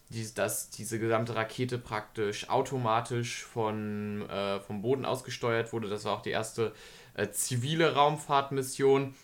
[0.09, 5.89] die, dass diese gesamte Rakete praktisch automatisch von, äh, vom Boden ausgesteuert wurde.
[5.89, 6.73] Das war auch die erste
[7.15, 9.15] äh, zivile Raumfahrtmission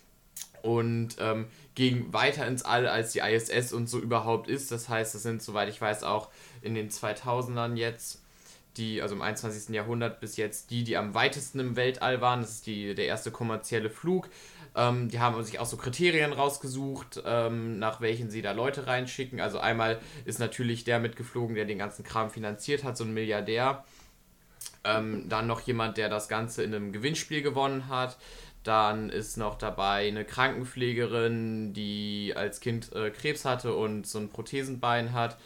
[0.64, 4.72] und ähm, ging weiter ins All, als die ISS und so überhaupt ist.
[4.72, 6.30] Das heißt, das sind, soweit ich weiß, auch
[6.62, 8.22] in den 2000ern jetzt,
[8.78, 9.74] die, also im 21.
[9.76, 12.42] Jahrhundert bis jetzt, die, die am weitesten im Weltall waren.
[12.42, 14.30] Das ist die, der erste kommerzielle Flug.
[14.76, 19.42] Ähm, die haben sich auch so Kriterien rausgesucht, ähm, nach welchen sie da Leute reinschicken.
[19.42, 23.84] Also einmal ist natürlich der mitgeflogen, der den ganzen Kram finanziert hat, so ein Milliardär.
[24.84, 28.18] Ähm, dann noch jemand, der das Ganze in einem Gewinnspiel gewonnen hat.
[28.64, 34.30] Dann ist noch dabei eine Krankenpflegerin, die als Kind äh, Krebs hatte und so ein
[34.30, 35.38] Prothesenbein hat.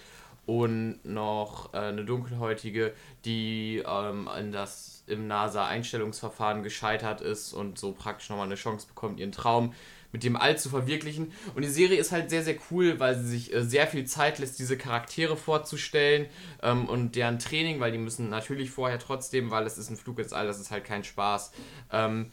[0.46, 7.94] Und noch äh, eine dunkelhäutige, die ähm, in das, im NASA-Einstellungsverfahren gescheitert ist und so
[7.94, 9.74] praktisch nochmal eine Chance bekommt, ihren Traum
[10.16, 11.34] mit dem All zu verwirklichen.
[11.56, 14.40] Und die Serie ist halt sehr, sehr cool, weil sie sich äh, sehr viel Zeit
[14.40, 16.28] lässt, diese Charaktere vorzustellen
[16.64, 20.20] ähm, und deren Training, weil die müssen natürlich vorher trotzdem, weil es ist ein Flug
[20.20, 21.52] ins All, das ist halt kein Spaß,
[21.92, 22.32] ähm,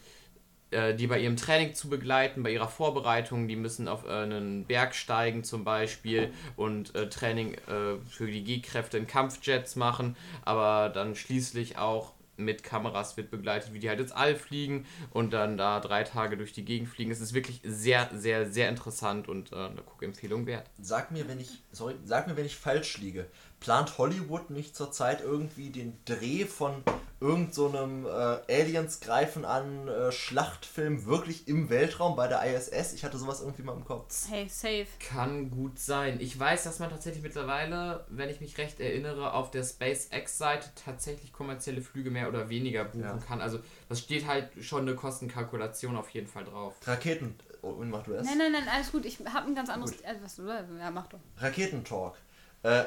[0.73, 3.47] äh, die bei ihrem Training zu begleiten, bei ihrer Vorbereitung.
[3.47, 8.43] Die müssen auf äh, einen Berg steigen zum Beispiel und äh, Training äh, für die
[8.43, 13.99] G-Kräfte in Kampfjets machen, aber dann schließlich auch mit Kameras wird begleitet, wie die halt
[13.99, 17.11] ins All fliegen und dann da drei Tage durch die Gegend fliegen.
[17.11, 20.69] Es ist wirklich sehr, sehr, sehr interessant und äh, eine Guckempfehlung wert.
[20.81, 23.27] sag mir, wenn ich, sorry, sag mir, wenn ich falsch liege.
[23.63, 26.83] Plant Hollywood nicht zurzeit irgendwie den Dreh von
[27.21, 32.91] irgend so einem äh, Aliens greifen an äh, Schlachtfilm wirklich im Weltraum bei der ISS?
[32.91, 34.13] Ich hatte sowas irgendwie mal im Kopf.
[34.29, 34.87] Hey, safe.
[34.99, 36.19] Kann gut sein.
[36.19, 41.31] Ich weiß, dass man tatsächlich mittlerweile, wenn ich mich recht erinnere, auf der SpaceX-Seite tatsächlich
[41.31, 43.17] kommerzielle Flüge mehr oder weniger buchen Ja.
[43.25, 43.39] kann.
[43.39, 46.73] Also das steht halt schon eine Kostenkalkulation auf jeden Fall drauf.
[46.85, 47.35] Raketen.
[47.61, 48.25] Oh, und mach du es?
[48.25, 49.05] Nein, nein, nein, alles gut.
[49.05, 49.93] Ich habe ein ganz anderes.
[50.01, 51.19] Äh, was, ja, mach doch.
[51.37, 52.15] Raketentalk.
[52.63, 52.83] Äh,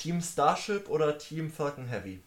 [0.00, 2.20] Team Starship oder Team Falcon Heavy?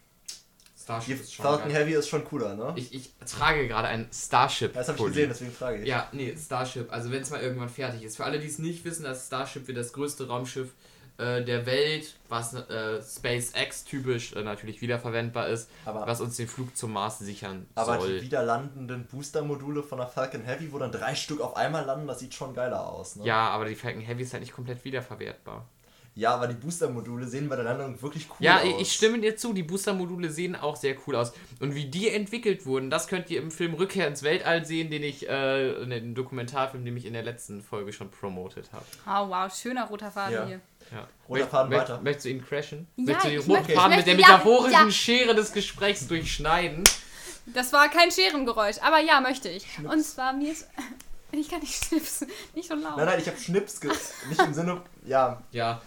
[0.79, 1.81] Starship Die ist schon Falcon geil.
[1.83, 2.73] Heavy ist schon cooler, ne?
[2.75, 4.73] Ich, ich trage gerade ein Starship.
[4.73, 5.87] das habe ich gesehen, deswegen frage ich.
[5.87, 6.91] Ja, nee, Starship.
[6.91, 8.17] Also wenn es mal irgendwann fertig ist.
[8.17, 10.71] Für alle, die es nicht wissen, das Starship wird das größte Raumschiff
[11.17, 16.47] äh, der Welt, was äh, SpaceX typisch äh, natürlich wiederverwendbar ist, Aber- was uns den
[16.49, 18.19] Flug zum Mars sichern Aber soll.
[18.19, 22.07] die wieder landenden Booster-Module von der Falcon Heavy, wo dann drei Stück auf einmal landen,
[22.07, 23.15] das sieht schon geiler aus.
[23.15, 23.25] Ne?
[23.25, 25.65] Ja, aber die Falcon Heavy ist halt nicht komplett wiederverwertbar.
[26.15, 28.63] Ja, aber die Booster-Module sehen bei der Landung wirklich cool Ja, aus.
[28.65, 31.33] ich- ich stimme dir zu, die Booster-Module sehen auch sehr cool aus.
[31.59, 35.01] Und wie die entwickelt wurden, das könnt ihr im Film Rückkehr ins Weltall sehen, den
[35.03, 38.85] ich, äh, in dem Dokumentarfilm, den ich in der letzten Folge schon promotet habe.
[39.07, 40.45] Oh, wow, schöner roter Faden Ja.
[40.45, 40.59] hier.
[40.91, 41.07] Ja.
[41.27, 42.01] Roter Faden möcht- weiter.
[42.03, 42.87] Möchtest du ihn crashen?
[42.97, 44.91] Ja, möchtest du den ich roten möchte- Faden mit der möchte- ja, metaphorischen ja.
[44.91, 46.83] Schere des Gesprächs durchschneiden?
[47.47, 49.65] Das war kein Scherengeräusch, aber ja, möchte ich.
[49.83, 50.69] Und zwar mir ist.
[51.35, 52.97] Ich kann nicht schnipsen, nicht so laut.
[52.97, 53.91] Nein, nein, ich habe Schnips ge
[54.29, 55.81] nicht im Sinne, ja, Ja.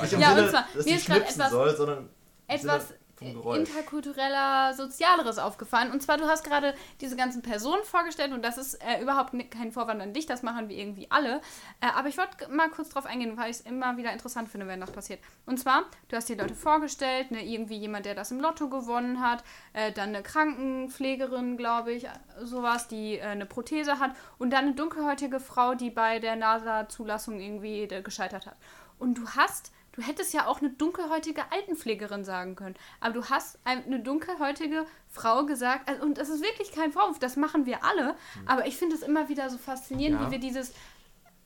[0.00, 2.08] nicht im Ja, und Sinne, zwar, dass mir die ist grad schnipsen etwas- soll, sondern
[2.46, 2.99] etwas Sinne.
[3.20, 5.90] Interkultureller, sozialeres aufgefallen.
[5.90, 9.72] Und zwar, du hast gerade diese ganzen Personen vorgestellt und das ist äh, überhaupt kein
[9.72, 11.40] Vorwand an dich, das machen wir irgendwie alle.
[11.80, 14.66] Äh, aber ich wollte mal kurz drauf eingehen, weil ich es immer wieder interessant finde,
[14.66, 15.20] wenn das passiert.
[15.46, 19.20] Und zwar, du hast die Leute vorgestellt, ne, irgendwie jemand, der das im Lotto gewonnen
[19.20, 22.06] hat, äh, dann eine Krankenpflegerin, glaube ich,
[22.42, 27.40] sowas, die äh, eine Prothese hat und dann eine dunkelhäutige Frau, die bei der NASA-Zulassung
[27.40, 28.56] irgendwie äh, gescheitert hat.
[28.98, 32.76] Und du hast Du hättest ja auch eine dunkelhäutige Altenpflegerin sagen können.
[33.00, 35.88] Aber du hast ein- eine dunkelhäutige Frau gesagt.
[35.88, 38.14] Also, und das ist wirklich kein Vorwurf, das machen wir alle.
[38.46, 40.26] Aber ich finde es immer wieder so faszinierend, Ja.
[40.26, 40.72] wie wir dieses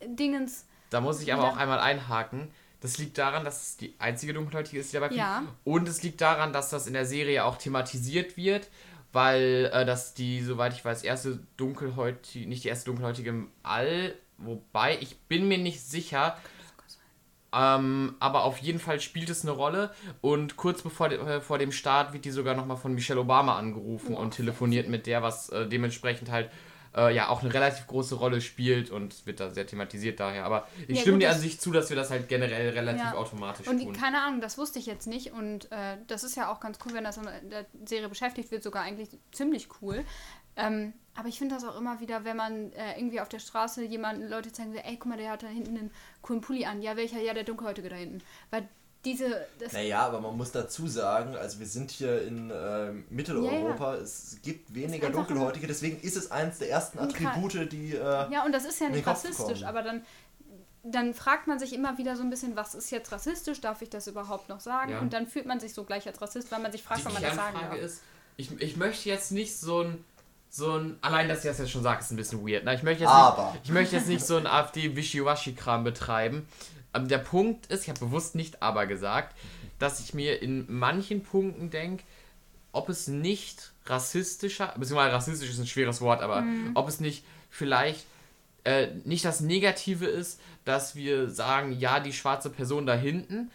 [0.05, 0.67] Dingens.
[0.91, 2.51] Da muss ich aber auch einmal einhaken.
[2.81, 5.39] Das liegt daran, dass es die einzige Dunkelhäutige ist, die dabei Ja.
[5.39, 5.53] fliegt.
[5.65, 8.69] Und es liegt daran, dass das in der Serie auch thematisiert wird,
[9.13, 14.15] weil äh, das die, soweit ich weiß, erste Dunkelhäutige, nicht die erste Dunkelhäutige im All,
[14.37, 16.37] wobei ich bin mir nicht sicher,
[17.57, 19.91] ähm, aber auf jeden Fall spielt es eine Rolle
[20.21, 24.15] und kurz bevor äh, vor dem Start wird die sogar nochmal von Michelle Obama angerufen
[24.15, 24.21] Wow.
[24.21, 26.51] und telefoniert mit der, was äh, dementsprechend halt
[26.97, 30.45] äh, ja auch eine relativ große Rolle spielt und wird da sehr thematisiert daher.
[30.45, 33.03] Aber ich Ja, stimme gut, dir an sich zu, dass wir das halt generell relativ
[33.03, 33.15] Ja.
[33.15, 33.93] automatisch Und tun.
[33.93, 35.33] keine Ahnung, das wusste ich jetzt nicht.
[35.33, 38.63] Und äh, das ist ja auch ganz cool, wenn das in der Serie beschäftigt wird,
[38.63, 40.05] sogar eigentlich ziemlich cool.
[40.57, 43.85] Ähm, aber ich finde das auch immer wieder, wenn man äh, irgendwie auf der Straße
[43.85, 45.91] jemanden, Leute zeigen, so, ey, guck mal, der hat da hinten einen
[46.23, 46.81] coolen Pulli an.
[46.83, 47.21] Ja, welcher?
[47.21, 48.23] Ja, der Dunkelhäutige da hinten.
[48.51, 48.69] Weil
[49.05, 49.47] diese.
[49.59, 54.39] Das, Naja, aber man muss dazu sagen, also wir sind hier in äh, Mitteleuropa, es
[54.43, 57.95] gibt weniger Dunkelhäutige, deswegen ist es eins der ersten Attribute, die...
[57.95, 57.99] Äh,
[58.33, 59.65] Ja, und das ist ja nicht rassistisch, kommen.
[59.65, 60.03] aber dann,
[60.83, 63.61] dann fragt man sich immer wieder so ein bisschen, was ist jetzt rassistisch?
[63.61, 64.93] Darf ich das überhaupt noch sagen?
[64.93, 65.01] Ja.
[65.01, 67.15] Und dann fühlt man sich so gleich als Rassist, weil man sich fragt, Die wann
[67.15, 67.91] man das sagen Kernfrage darf.
[67.91, 68.03] ist,
[68.37, 70.05] ich, ich möchte jetzt nicht so ein,
[70.51, 72.65] so ein, allein dass ich das jetzt schon sage, ist ein bisschen weird.
[72.65, 72.75] Ne?
[72.75, 73.53] Ich, möchte jetzt Aber.
[73.53, 74.47] Nicht, ich möchte jetzt nicht so ein
[75.05, 76.47] AfD-Wischiwaschi-Kram betreiben.
[76.95, 79.35] Ähm, der Punkt ist, ich habe bewusst nicht aber gesagt,
[79.79, 82.05] dass ich mir in manchen Punkten denke,
[82.73, 86.71] ob es nicht rassistischer, beziehungsweise rassistisch ist ein schweres Wort, aber Mhm.
[86.75, 88.05] ob es nicht vielleicht
[88.65, 93.51] äh, nicht das Negative ist, dass wir sagen, ja, die schwarze Person da hinten,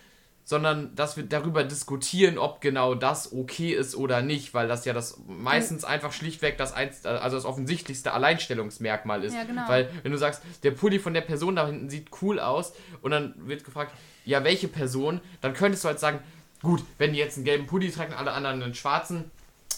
[0.50, 4.94] sondern dass wir darüber diskutieren, ob genau das okay ist oder nicht, weil das ja
[4.94, 9.36] das meistens einfach schlichtweg das, einz also das offensichtlichste Alleinstellungsmerkmal ist.
[9.36, 9.62] Ja, genau.
[9.68, 13.12] Weil wenn du sagst, der Pulli von der Person da hinten sieht cool aus und
[13.12, 13.94] dann wird gefragt,
[14.26, 16.18] ja, welche Person, dann könntest du halt sagen,
[16.64, 19.30] gut, wenn die jetzt einen gelben Pulli tragen, alle anderen einen schwarzen,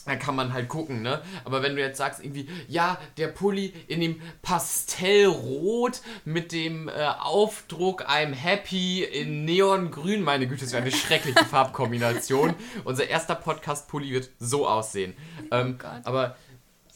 [0.05, 1.21] dann kann man halt gucken, ne?
[1.45, 6.91] Aber wenn du jetzt sagst irgendwie, ja, der Pulli in dem Pastellrot mit dem äh,
[7.19, 12.53] Aufdruck I'm happy in Neongrün, meine Güte, das wäre eine schreckliche Farbkombination.
[12.83, 15.13] Unser erster Podcast-Pulli wird so aussehen.
[15.51, 16.01] Ähm, Oh Gott.
[16.05, 16.35] aber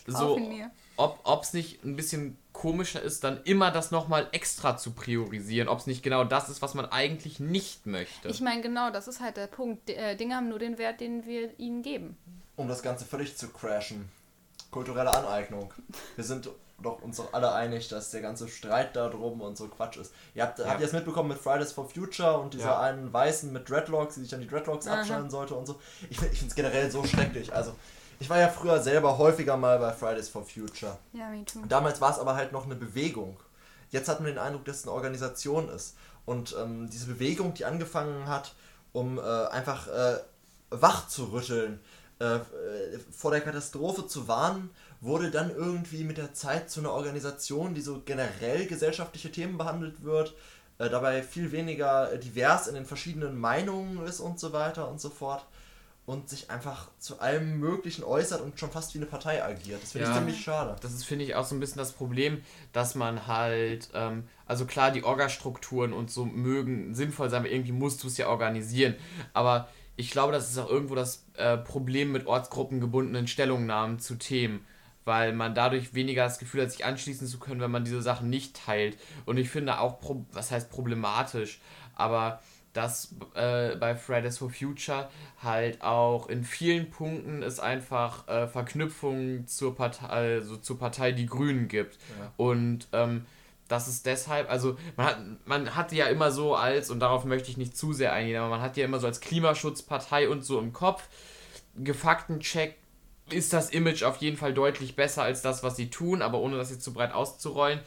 [0.07, 0.39] so,
[0.97, 5.79] ob es nicht ein bisschen komischer ist, dann immer das nochmal extra zu priorisieren, ob
[5.79, 8.29] es nicht genau das ist, was man eigentlich nicht möchte.
[8.29, 9.89] Ich meine, genau, das ist halt der Punkt.
[9.89, 12.17] Äh, Dinge haben nur den Wert, den wir ihnen geben.
[12.55, 14.09] Um das Ganze völlig zu crashen.
[14.71, 15.73] Kulturelle Aneignung.
[16.15, 16.49] Wir sind
[16.81, 20.11] doch uns doch alle einig, dass der ganze Streit da drum und so Quatsch ist.
[20.33, 20.65] Ihr habt, Ja.
[20.67, 22.79] habt ihr es mitbekommen mit Fridays for Future und dieser Ja.
[22.81, 24.99] einen Weißen mit Dreadlocks, die sich an die Dreadlocks Aha.
[24.99, 25.79] abschneiden sollte und so?
[26.09, 27.53] Ich, find- ich finde es generell so schrecklich.
[27.53, 27.73] Also,
[28.19, 30.97] ich war ja früher selber häufiger mal bei Fridays for Future.
[31.13, 31.59] Ja, me too.
[31.69, 33.37] Damals war es aber halt noch eine Bewegung.
[33.91, 35.95] Jetzt hat man den Eindruck, dass es eine Organisation ist.
[36.25, 38.53] Und ähm, diese Bewegung, die angefangen hat,
[38.91, 40.17] um äh, einfach äh,
[40.71, 41.79] wach zu rütteln,
[42.19, 42.41] äh, äh,
[43.11, 44.69] vor der Katastrophe zu warnen,
[45.01, 50.03] wurde dann irgendwie mit der Zeit zu einer Organisation, die so generell gesellschaftliche Themen behandelt
[50.03, 50.33] wird,
[50.77, 54.99] äh, dabei viel weniger äh, divers in den verschiedenen Meinungen ist und so weiter und
[55.01, 55.45] so fort.
[56.07, 59.81] Und sich einfach zu allem Möglichen äußert und schon fast wie eine Partei agiert.
[59.81, 60.11] Das finde Ja.
[60.11, 60.75] ich ziemlich schade.
[60.81, 64.65] Das ist, finde ich, auch so ein bisschen das Problem, dass man halt, ähm, also
[64.65, 68.93] klar, die Orga-Strukturen und so mögen sinnvoll sein, aber irgendwie musst du es ja organisieren.
[69.33, 74.65] Aber ich glaube, das ist auch irgendwo das äh, Problem mit ortsgruppengebundenen Stellungnahmen zu Themen,
[75.05, 78.29] weil man dadurch weniger das Gefühl hat, sich anschließen zu können, wenn man diese Sachen
[78.29, 78.97] nicht teilt.
[79.25, 79.99] Und ich finde auch,
[80.31, 81.61] was heißt problematisch,
[81.95, 82.41] aber
[82.73, 85.09] dass äh, bei Fridays for Future
[85.41, 91.25] halt auch in vielen Punkten es einfach äh, Verknüpfungen zur Partei, also zur Partei Die
[91.25, 91.97] Grünen gibt.
[92.19, 92.33] Ja.
[92.35, 93.25] Und ähm,
[93.67, 97.49] das ist deshalb, also man hat, man hat ja immer so als, und darauf möchte
[97.49, 100.59] ich nicht zu sehr eingehen, aber man hat ja immer so als Klimaschutzpartei und so
[100.59, 101.07] im Kopf,
[101.75, 102.75] Gefaktencheck
[103.31, 106.57] ist das Image auf jeden Fall deutlich besser als das, was sie tun, aber ohne
[106.57, 107.79] das jetzt zu breit auszurollen,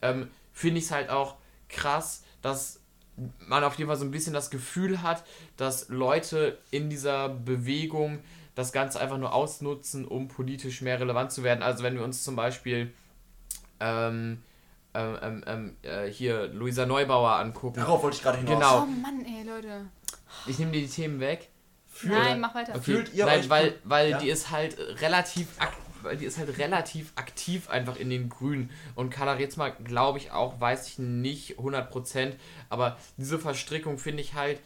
[0.00, 1.36] ähm, finde ich es halt auch
[1.68, 2.80] krass, dass
[3.46, 5.24] man auf jeden Fall so ein bisschen das Gefühl hat,
[5.56, 8.20] dass Leute in dieser Bewegung
[8.54, 11.62] das Ganze einfach nur ausnutzen, um politisch mehr relevant zu werden.
[11.62, 12.92] Also wenn wir uns zum Beispiel
[13.80, 14.42] ähm,
[14.98, 17.80] ähm, ähm, ähm äh, hier Luisa Neubauer angucken.
[17.80, 18.54] Darauf wollte ich gerade hinaus.
[18.54, 18.82] Genau.
[18.82, 19.86] Oh Mann, ey, Leute.
[20.46, 21.48] Ich nehme dir die Themen weg.
[21.86, 22.72] Fühlt- Nein, mach weiter.
[22.72, 22.82] Okay.
[22.82, 24.18] Fühlt ihr Nein, euch- weil, weil Ja?
[24.18, 25.48] die ist halt relativ
[26.02, 28.70] weil die ist halt relativ aktiv einfach in den Grünen.
[28.94, 32.34] Und Carla Retzmer, glaube ich auch, weiß ich nicht 100%,
[32.68, 34.60] aber diese Verstrickung finde ich halt,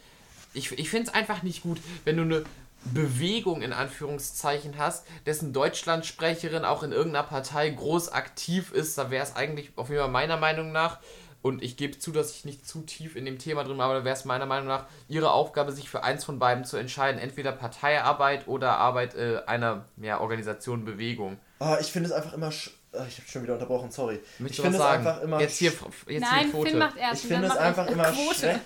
[0.53, 2.43] ich, ich finde es einfach nicht gut, wenn du eine
[2.85, 9.23] Bewegung in Anführungszeichen hast, dessen Deutschlandsprecherin auch in irgendeiner Partei groß aktiv ist, da wäre
[9.23, 10.99] es eigentlich auf jeden Fall meiner Meinung nach,
[11.41, 13.95] und ich gebe zu, dass ich nicht zu tief in dem Thema drin bin, aber
[13.95, 17.19] da wäre es meiner Meinung nach ihre Aufgabe, sich für eins von beiden zu entscheiden,
[17.19, 21.37] entweder Parteiarbeit oder Arbeit äh, einer ja, Organisation, Bewegung.
[21.59, 22.51] Ah, ich finde es einfach immer.
[22.51, 24.19] Sch Ah, ich habe schon wieder unterbrochen, sorry.
[24.37, 25.41] Möchtest ich finde es einfach immer.
[25.41, 26.69] jetzt hier, sch- jetzt Nein, hier Quote.
[26.69, 27.23] Finn macht erst.
[27.23, 28.13] Ich finde es einfach immer.
[28.13, 28.61] Ich finde,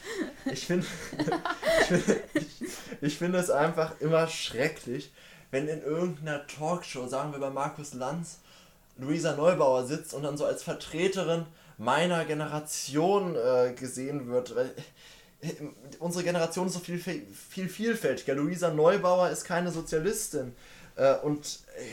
[0.52, 0.86] ich, finde,
[2.34, 2.68] ich,
[3.02, 5.12] ich finde es einfach immer schrecklich,
[5.52, 8.40] wenn in irgendeiner Talkshow, sagen wir bei Markus Lanz,
[8.98, 11.46] Luisa Neubauer sitzt und dann so als Vertreterin
[11.78, 14.56] meiner Generation äh, gesehen wird.
[14.56, 15.52] Äh,
[16.00, 18.34] unsere Generation ist so viel, viel vielfältiger.
[18.34, 20.56] Luisa Neubauer ist keine Sozialistin.
[20.96, 21.84] Äh, und äh,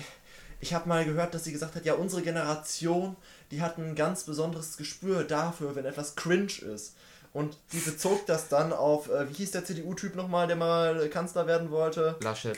[0.61, 3.17] ich habe mal gehört, dass sie gesagt hat, ja, unsere Generation,
[3.51, 6.97] die hat ein ganz besonderes Gespür dafür, wenn etwas cringe ist.
[7.35, 11.47] Und die bezog das dann auf, äh, wie hieß der CDU-Typ nochmal, der mal Kanzler
[11.47, 12.16] werden wollte?
[12.23, 12.57] Laschet.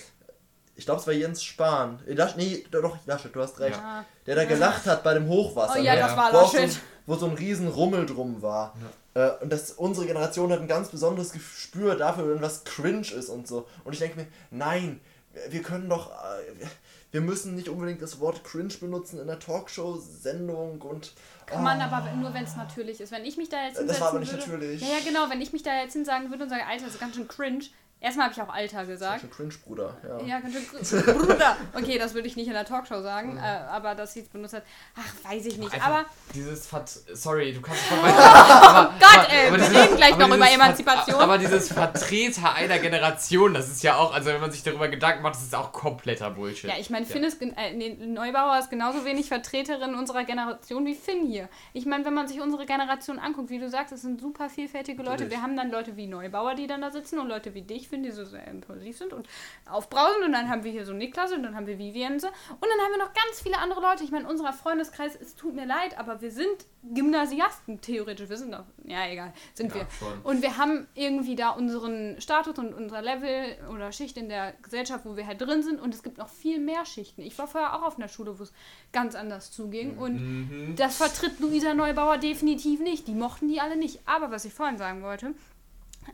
[0.75, 1.99] Ich glaube, es war Jens Spahn.
[2.07, 3.79] Äh, Lasch, nee, doch, Laschet, du hast recht.
[3.79, 4.05] Ja.
[4.27, 5.77] Der da gelacht hat bei dem Hochwasser.
[5.79, 6.01] Oh ja, ne?
[6.01, 6.77] das war wo auch so, Laschet.
[6.77, 8.75] ein- wo so ein riesen Rummel drum war.
[9.15, 13.31] Äh, und das, unsere Generation hat ein ganz besonderes Gespür dafür, wenn was cringe ist
[13.31, 13.67] und so.
[13.85, 15.01] Und ich denke mir, nein,
[15.49, 16.67] wir können doch, äh,
[17.12, 21.15] wir müssen nicht unbedingt das Wort cringe benutzen in der Talkshow-Sendung und...
[21.47, 23.13] Kann man aber nur, wenn es natürlich ist.
[23.13, 24.81] Wenn ich mich da jetzt Das hinsetzen war aber nicht würde, natürlich.
[24.81, 25.31] Ja, ja, genau.
[25.31, 27.65] Wenn ich mich da jetzt hinsagen würde und sage, Alter, das ist ganz schön cringe.
[27.99, 29.23] Erstmal habe ich auch Alter gesagt.
[29.23, 29.97] Schon cringe, Bruder.
[30.07, 30.27] Ja.
[30.27, 31.19] Ja, ganz schön cringe.
[31.27, 31.57] Bruder.
[31.75, 34.53] Okay, das würde ich nicht in der Talkshow sagen, äh, aber dass sie es benutzt
[34.55, 35.73] hat, ach, weiß ich nicht.
[35.73, 36.05] Einfach Aber
[36.35, 38.19] dieses Vert sorry, du kannst von weiter.
[38.19, 41.21] aber, Gott, ey, wir reden gleich noch über Emanzipation.
[41.21, 45.23] Aber dieses Vertreter einer Generation, das ist ja auch, also wenn man sich darüber Gedanken
[45.23, 46.69] macht, das ist auch kompletter Bullshit.
[46.71, 50.85] Ja, ich meine, Finn ist, gen- äh, nee, Neubauer ist genauso wenig Vertreterin unserer Generation
[50.85, 51.49] wie Finn hier.
[51.73, 54.99] Ich meine, wenn man sich unsere Generation anguckt, wie du sagst, es sind super vielfältige
[54.99, 55.11] Leute.
[55.13, 55.33] Natürlich.
[55.33, 58.03] Wir haben dann Leute wie Neubauer, die dann da sitzen und Leute wie dich, Finn,
[58.03, 59.29] die so sehr impulsiv sind und
[59.70, 60.25] aufbrausend.
[60.25, 62.27] Und dann haben wir hier so Niklas und dann haben wir Viviense.
[62.29, 64.05] Und dann haben wir noch ganz viele andere Leute.
[64.05, 68.29] Ich meine, unser Freundeskreis, es tut mir leid, aber wir sind Gymnasiasten theoretisch.
[68.29, 69.87] Wir sind doch, ja, egal, sind Ja, wir.
[69.99, 70.20] schon.
[70.22, 75.05] Und wir haben irgendwie da unseren Status und unser Level oder Schicht in der Gesellschaft,
[75.05, 75.81] wo wir halt drin sind.
[75.81, 77.22] Und es gibt noch viel mehr Schichten.
[77.22, 78.53] Ich war vorher auch auf einer Schule, wo es
[78.92, 79.99] ganz anders zuging.
[79.99, 80.77] Und Mhm.
[80.77, 83.07] das vertritt Luisa Neubauer definitiv nicht.
[83.09, 84.01] Die mochten die alle nicht.
[84.07, 85.35] Aber was ich vorhin sagen wollte,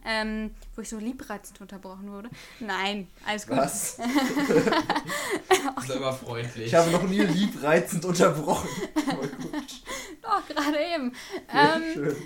[0.05, 2.29] ähm, wo ich so liebreizend unterbrochen wurde.
[2.61, 3.57] Nein, alles gut.
[3.57, 3.99] Was?
[5.83, 6.67] Ist immer freundlich.
[6.67, 8.69] Ich habe noch nie liebreizend unterbrochen.
[10.23, 11.13] Doch, gerade eben.
[11.53, 12.17] Ja, Ähm, schön.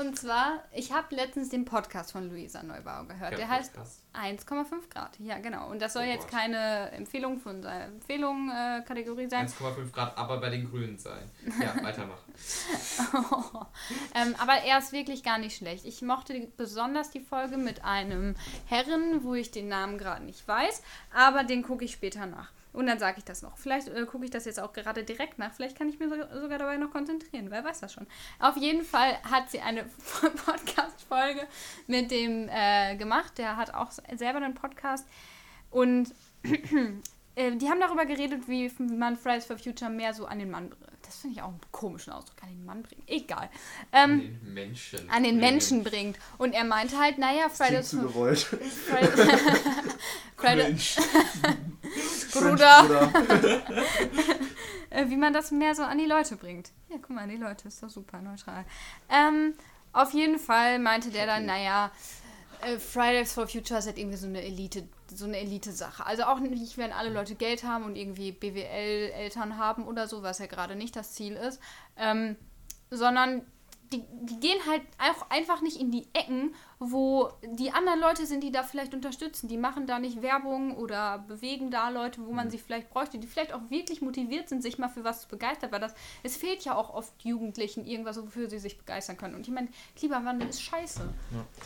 [0.00, 3.36] Und zwar, ich habe letztens den Podcast von Luisa Neubauer gehört.
[3.38, 3.72] Der heißt
[4.14, 5.18] 1,5 Grad.
[5.18, 5.68] Ja, genau.
[5.70, 6.40] Und das soll Oh jetzt Gott.
[6.40, 9.46] keine Empfehlung von unserer Empfehlung-Kategorie sein.
[9.48, 11.30] 1,5 Grad, aber bei den Grünen sein.
[11.60, 12.32] Ja, weitermachen.
[14.14, 15.84] ähm, aber er ist wirklich gar nicht schlecht.
[15.84, 18.34] Ich mochte besonders die Folge mit einem
[18.66, 20.82] Herren, wo ich den Namen gerade nicht weiß,
[21.14, 22.50] aber den gucke ich später nach.
[22.72, 23.56] Und dann sage ich das noch.
[23.58, 25.52] Vielleicht äh, gucke ich das jetzt auch gerade direkt nach.
[25.54, 27.50] Vielleicht kann ich mir so, sogar dabei noch konzentrieren.
[27.50, 28.06] Wer weiß das schon.
[28.38, 29.84] Auf jeden Fall hat sie eine
[30.44, 31.46] Podcast-Folge
[31.86, 33.38] mit dem äh, gemacht.
[33.38, 35.06] Der hat auch selber einen Podcast.
[35.70, 36.14] Und
[37.34, 40.68] äh, die haben darüber geredet, wie man Fridays for Future mehr so an den Mann
[40.68, 40.84] bringt.
[41.02, 43.02] Das finde ich auch einen komischen Ausdruck, an den Mann bringen.
[43.06, 43.48] Egal.
[43.92, 45.08] An Ähm, den Menschen.
[45.10, 46.18] an den Menschen bringt.
[46.36, 48.38] Und er meinte halt, naja, Fridays for gewollt.
[48.40, 49.30] Fridays,
[50.36, 50.96] Fridays,
[52.32, 53.10] Bruder.
[54.90, 56.70] äh, wie man das mehr so an die Leute bringt.
[56.88, 58.64] Ja, guck mal, an die Leute, ist doch super neutral.
[59.08, 59.54] Ähm,
[59.92, 61.90] auf jeden Fall meinte der dann, naja,
[62.62, 66.04] äh, Fridays for Future ist halt irgendwie so eine Elite, so eine Elite-Sache.
[66.04, 70.38] Also auch nicht, wenn alle Leute Geld haben und irgendwie BWL-Eltern haben oder so, was
[70.38, 71.60] ja gerade nicht das Ziel ist,
[71.96, 72.36] ähm,
[72.90, 73.42] sondern
[73.92, 78.42] die, die gehen halt auch einfach nicht in die Ecken, wo die anderen Leute sind,
[78.42, 79.48] die da vielleicht unterstützen.
[79.48, 82.50] Die machen da nicht Werbung oder bewegen da Leute, wo man Mhm.
[82.50, 85.72] sie vielleicht bräuchte, die vielleicht auch wirklich motiviert sind, sich mal für was zu begeistern,
[85.72, 89.34] weil das, es fehlt ja auch oft Jugendlichen irgendwas, wofür sie sich begeistern können.
[89.34, 91.02] Und ich meine, Klimawandel ist scheiße.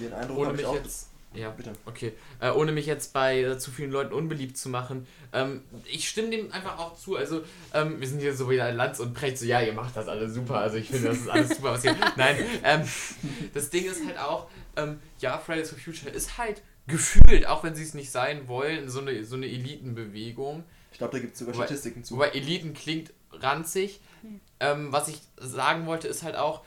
[0.00, 0.74] Den Eindruck habe ich mich auch.
[0.74, 1.11] jetzt.
[1.34, 1.72] Ja, Bitte.
[1.86, 2.12] Okay.
[2.40, 5.06] Äh, ohne mich jetzt bei äh, zu vielen Leuten unbeliebt zu machen.
[5.32, 7.16] Ähm, ich stimme dem einfach auch zu.
[7.16, 10.08] Also, ähm, wir sind hier so wieder Lanz und Precht, so, ja, ihr macht das
[10.08, 10.58] alles super.
[10.58, 11.96] Also, ich finde, das ist alles super, was ihr.
[12.16, 12.82] Nein, ähm,
[13.54, 17.74] das Ding ist halt auch, ähm, ja, Fridays for Future ist halt gefühlt, auch wenn
[17.74, 20.64] sie es nicht sein wollen, so eine, so eine Elitenbewegung.
[20.90, 22.14] Ich glaube, da gibt es sogar Wobei- Statistiken zu.
[22.16, 24.00] Wobei Eliten klingt ranzig.
[24.60, 26.62] Ähm, was ich sagen wollte, ist halt auch.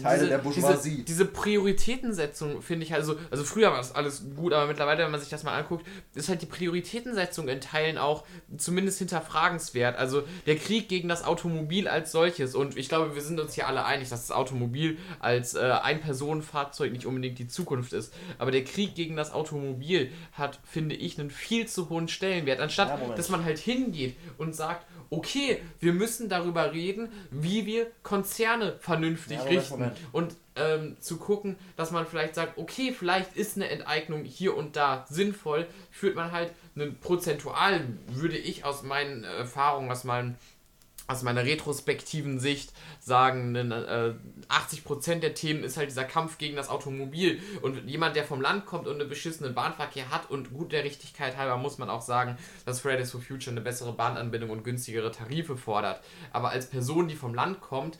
[0.00, 0.90] Teile der Bourgeoisie.
[0.90, 3.16] Diese, diese Prioritätensetzung finde ich halt so.
[3.30, 6.28] Also früher war das alles gut, aber mittlerweile, wenn man sich das mal anguckt, ist
[6.28, 8.24] halt die Prioritätensetzung in Teilen auch
[8.56, 9.96] zumindest hinterfragenswert.
[9.96, 12.54] Also der Krieg gegen das Automobil als solches.
[12.54, 16.92] Und ich glaube, wir sind uns hier alle einig, dass das Automobil als äh, Ein-Personen-Fahrzeug
[16.92, 18.12] nicht unbedingt die Zukunft ist.
[18.38, 22.60] Aber der Krieg gegen das Automobil hat, finde ich, einen viel zu hohen Stellenwert.
[22.60, 27.90] Anstatt, Ja, dass man halt hingeht und sagt, okay, wir müssen darüber reden, wie wir
[28.02, 29.90] Konzerne vernünftig Ja, richten.
[30.12, 34.76] Und ähm, zu gucken, dass man vielleicht sagt, okay, vielleicht ist eine Enteignung hier und
[34.76, 40.36] da sinnvoll, führt man halt einen prozentual, würde ich aus meinen Erfahrungen, aus meinen
[41.06, 44.14] aus meiner retrospektiven Sicht sagen, äh,
[44.48, 47.40] 80% der Themen ist halt dieser Kampf gegen das Automobil.
[47.62, 51.36] Und jemand, der vom Land kommt und einen beschissenen Bahnverkehr hat und gut der Richtigkeit
[51.36, 55.56] halber muss man auch sagen, dass Fridays for Future eine bessere Bahnanbindung und günstigere Tarife
[55.56, 56.00] fordert.
[56.32, 57.98] Aber als Person, die vom Land kommt,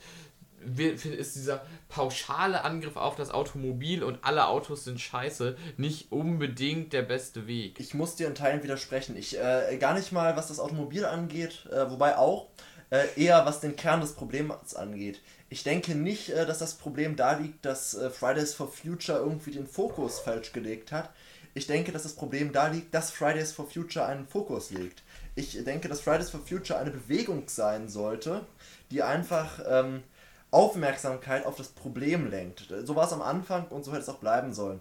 [0.75, 7.03] ist dieser pauschale Angriff auf das Automobil und alle Autos sind scheiße nicht unbedingt der
[7.03, 7.79] beste Weg.
[7.79, 9.15] Ich muss dir in Teilen widersprechen.
[9.15, 12.47] Ich äh, gar nicht mal, was das Automobil angeht, äh, wobei auch
[12.89, 15.21] äh, eher was den Kern des Problems angeht.
[15.49, 19.51] Ich denke nicht, äh, dass das Problem da liegt, dass äh, Fridays for Future irgendwie
[19.51, 21.09] den Fokus falsch gelegt hat.
[21.53, 25.03] Ich denke, dass das Problem da liegt, dass Fridays for Future einen Fokus legt.
[25.35, 28.45] Ich denke, dass Fridays for Future eine Bewegung sein sollte,
[28.91, 30.03] die einfach ähm,
[30.51, 32.73] Aufmerksamkeit auf das Problem lenkt.
[32.85, 34.79] So war es am Anfang und so hätte es auch bleiben sollen.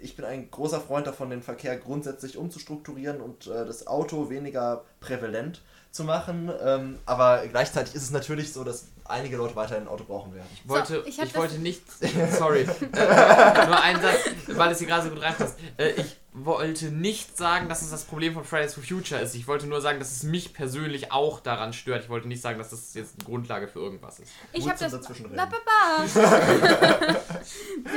[0.00, 5.62] Ich bin ein großer Freund davon, den Verkehr grundsätzlich umzustrukturieren und das Auto weniger prävalent
[5.98, 6.50] zu machen.
[6.64, 10.46] Ähm, aber gleichzeitig ist es natürlich so, dass einige Leute weiterhin ein Auto brauchen werden.
[10.54, 11.82] Ich wollte, ich ich, das- wollte nicht.
[12.38, 12.60] Sorry.
[12.60, 15.56] äh, nur ein Satz, weil es hier gerade so gut reinpasst.
[15.76, 19.34] Äh, ich wollte nicht sagen, dass es das Problem von Fridays for Future ist.
[19.34, 22.04] Ich wollte nur sagen, dass es mich persönlich auch daran stört.
[22.04, 24.32] Ich wollte nicht sagen, dass das jetzt eine Grundlage für irgendwas ist.
[24.52, 24.92] Ich habe das.
[24.92, 26.04] Ba, ba, ba.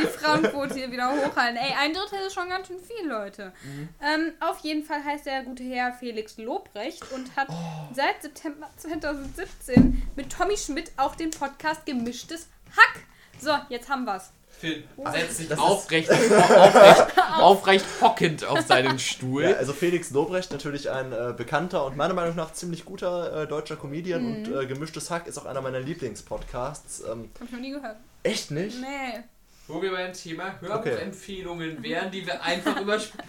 [0.01, 1.57] Die Frauenquote hier wieder hochhalten.
[1.57, 3.53] Ey, ein Drittel ist schon ganz schön viel, Leute.
[4.01, 7.47] Ähm, auf jeden Fall heißt der gute Herr Felix Lobrecht und hat
[7.93, 13.01] seit September 2017 mit Tommy Schmidt auch den Podcast Gemischtes Hack.
[13.39, 14.31] So, jetzt haben wir's.
[14.61, 17.07] Phil setzt sich aufrecht, aufrecht,
[17.39, 19.43] aufrecht hockend auf seinen Stuhl.
[19.43, 23.47] Ja, also Felix Lobrecht, natürlich ein äh, bekannter und meiner Meinung nach ziemlich guter äh,
[23.47, 27.01] deutscher Comedian und äh, Gemischtes Hack ist auch einer meiner Lieblingspodcasts.
[27.11, 27.97] Ähm, Hab ich noch nie gehört.
[28.23, 28.79] echt nicht?
[28.79, 29.23] Nee.
[29.67, 33.27] Wo wir beim Thema Hörbuchempfehlungen wären, die wir einfach überspielen.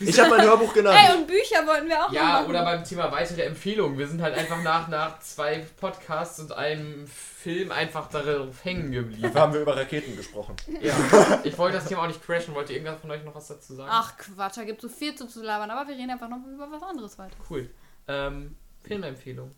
[0.00, 0.98] Ich habe mein Hörbuch genannt.
[0.98, 2.46] Ey, und Bücher wollten wir auch noch Ja, machen.
[2.50, 3.98] oder beim Thema weitere Empfehlungen.
[3.98, 9.22] Wir sind halt einfach nach, nach zwei Podcasts und einem Film einfach darauf hängen geblieben.
[9.22, 10.56] Dafür haben wir über Raketen gesprochen.
[10.80, 10.94] Ja,
[11.44, 12.54] ich wollte das Thema auch nicht crashen.
[12.54, 13.90] Wollt ihr irgendwas von euch noch was dazu sagen?
[13.92, 16.70] Ach Quatsch, da gibt so viel zu, zu labern, aber wir reden einfach noch über
[16.70, 17.34] was anderes weiter.
[17.50, 17.68] Cool.
[18.08, 19.52] Ähm, Filmempfehlung.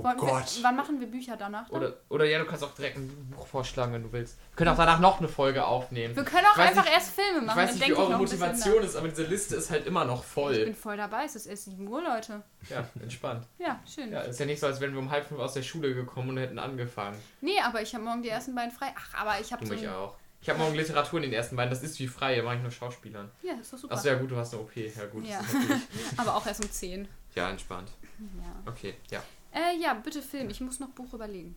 [0.00, 0.56] Oh Wollen Gott.
[0.56, 1.68] Wir, wann machen wir Bücher danach?
[1.68, 1.76] Dann?
[1.78, 4.38] Oder, oder ja, du kannst auch direkt ein Buch vorschlagen, wenn du willst.
[4.50, 6.14] Wir können auch danach noch eine Folge aufnehmen.
[6.16, 7.58] wir können auch Ich weiß einfach nicht- erst Filme Ich machen.
[7.58, 10.28] weiß dann nicht, wie eure Motivation ist, aber diese Liste ist halt immer noch Ich
[10.28, 10.64] voll.
[10.64, 12.42] bin voll dabei, es ist erst 7 Uhr, Leute.
[12.70, 13.46] Ja, entspannt.
[13.58, 14.12] Ja, schön.
[14.12, 16.30] Ja, ist ja nicht so, als wären wir um halb fünf aus der Schule gekommen
[16.30, 17.16] und hätten angefangen.
[17.40, 18.92] Nee, aber ich habe morgen die ersten beiden frei.
[18.96, 19.74] Ach, aber ich habe Du so.
[19.74, 20.16] mich auch.
[20.40, 22.62] Ich habe morgen Literatur in den ersten beiden, das ist wie frei, da mache ich
[22.62, 23.30] nur Schauspielern.
[23.42, 23.94] Ja, ist doch super.
[23.94, 24.74] Achso, ja gut, du hast eine OP.
[24.76, 25.38] Ja gut, Ja.
[25.38, 25.80] das.
[26.18, 27.06] Aber auch erst um 10.
[27.36, 27.90] Ja, entspannt.
[28.18, 28.70] Ja.
[28.72, 29.22] Okay, ja.
[29.52, 30.50] Äh, ja, bitte Film.
[30.50, 31.54] Ich muss noch Buch überlegen.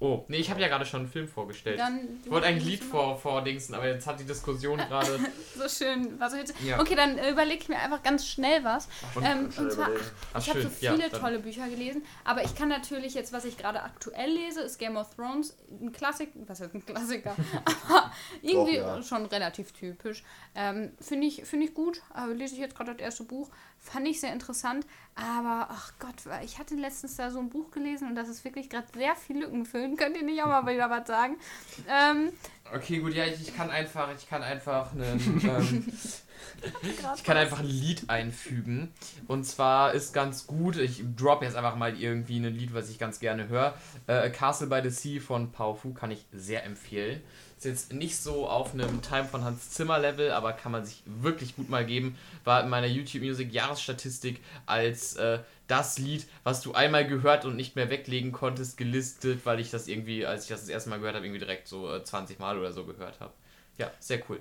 [0.00, 1.78] Oh, nee, ich habe ja gerade schon einen Film vorgestellt.
[1.78, 5.18] Dann, ich wollte ein Lied vor, vordingsen, aber jetzt hat die Diskussion gerade.
[5.56, 6.18] So schön.
[6.18, 6.52] Was jetzt?
[6.62, 6.80] Ja.
[6.80, 8.88] Okay, dann äh, überlege ich mir einfach ganz schnell was.
[9.14, 9.88] Und- ähm, Schnell und zwar.
[10.34, 10.68] Ach, ich habe so.
[10.80, 14.30] Ja, viele dann- tolle Bücher gelesen, aber ich kann natürlich jetzt, was ich gerade aktuell
[14.30, 17.36] lese, ist Game of Thrones, ein Klassik, was heißt ein Klassiker,
[17.88, 18.10] aber
[18.42, 19.02] irgendwie Doch, ja.
[19.02, 20.24] schon relativ typisch.
[20.56, 23.48] Ähm, Finde ich, find ich gut, aber lese ich jetzt gerade das erste Buch,
[23.84, 26.14] fand ich sehr interessant, aber ach Gott,
[26.44, 29.40] ich hatte letztens da so ein Buch gelesen und das ist wirklich gerade sehr viel
[29.40, 31.36] Lücken füllen, könnt ihr nicht auch mal wieder was sagen?
[31.88, 32.32] Ähm,
[32.72, 35.92] Okay, gut, ja, ich, ich kann einfach, ich kann einfach einen, ähm,
[37.16, 38.92] Ich kann einfach ein Lied einfügen.
[39.28, 42.98] Und zwar ist ganz gut, ich drop jetzt einfach mal irgendwie ein Lied, was ich
[42.98, 43.74] ganz gerne höre.
[44.06, 47.22] Äh, Castle by the Sea von Pau Fu kann ich sehr empfehlen.
[47.64, 51.02] Ist jetzt nicht so auf einem Time von Hans Zimmer Level, aber kann man sich
[51.06, 52.14] wirklich gut mal geben.
[52.44, 57.56] War in meiner YouTube Music Jahresstatistik als äh, das Lied, was du einmal gehört und
[57.56, 60.98] nicht mehr weglegen konntest, gelistet, weil ich das irgendwie, als ich das das erste Mal
[60.98, 63.32] gehört habe, irgendwie direkt so äh, 20 Mal oder so gehört habe.
[63.78, 64.40] Ja, sehr cool.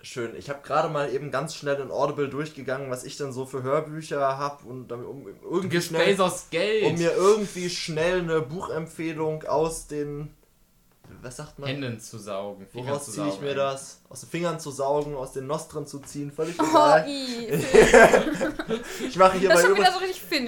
[0.00, 0.36] Schön.
[0.36, 3.64] Ich habe gerade mal eben ganz schnell in Audible durchgegangen, was ich denn so für
[3.64, 6.16] Hörbücher habe und damit um irgendwie schnell,
[6.50, 6.84] Geld.
[6.84, 10.32] um mir irgendwie schnell eine Buchempfehlung aus den
[11.22, 11.68] was sagt man?
[11.68, 12.66] Händen zu saugen.
[12.66, 14.00] Fingern Woraus ziehe ich mir das?
[14.08, 17.08] Aus den Fingern zu saugen, aus den Nostren zu ziehen, völlig Oh, egal.
[17.08, 17.46] i.
[19.08, 19.98] ich mache Das hierbei, ist schon wieder so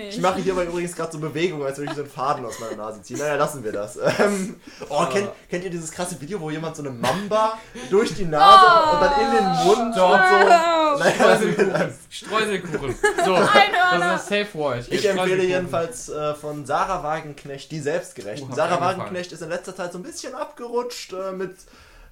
[0.09, 2.77] ich mache hierbei übrigens gerade so Bewegungen, als würde ich so einen Faden aus meiner
[2.77, 3.19] Nase ziehen.
[3.19, 3.99] Naja, lassen wir das.
[4.19, 4.57] Ähm,
[4.89, 7.59] oh, kennt, kennt ihr dieses krasse Video, wo jemand so eine Mamba
[7.91, 10.13] durch die Nase Oh, und dann in den Mund Doch.
[10.13, 10.84] und so.
[10.99, 11.95] Streuselkuchen.
[12.11, 12.95] Streuselkuchen.
[13.25, 13.49] So, Einhörner.
[13.91, 14.87] das ist das Safe Word.
[14.91, 18.47] Ich empfehle jedenfalls äh, von Sarah Wagenknecht die Selbstgerechten.
[18.49, 18.81] Oh, hab Sarah.
[18.81, 21.57] Wagenknecht ist in letzter Zeit so ein bisschen abgerutscht äh, mit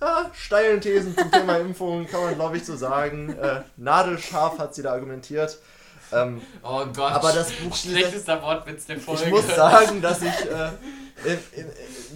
[0.01, 3.37] ja, steilen Thesen zum Thema Impfung, kann man glaube ich so sagen.
[3.41, 5.59] Äh, nadelscharf hat sie da argumentiert.
[6.13, 7.13] Ähm, Oh Gott.
[7.13, 9.23] Aber das Buch- Schlechtester Wortwitz der Folge.
[9.25, 10.69] ich muss sagen, dass ich äh,
[11.25, 11.67] in, in,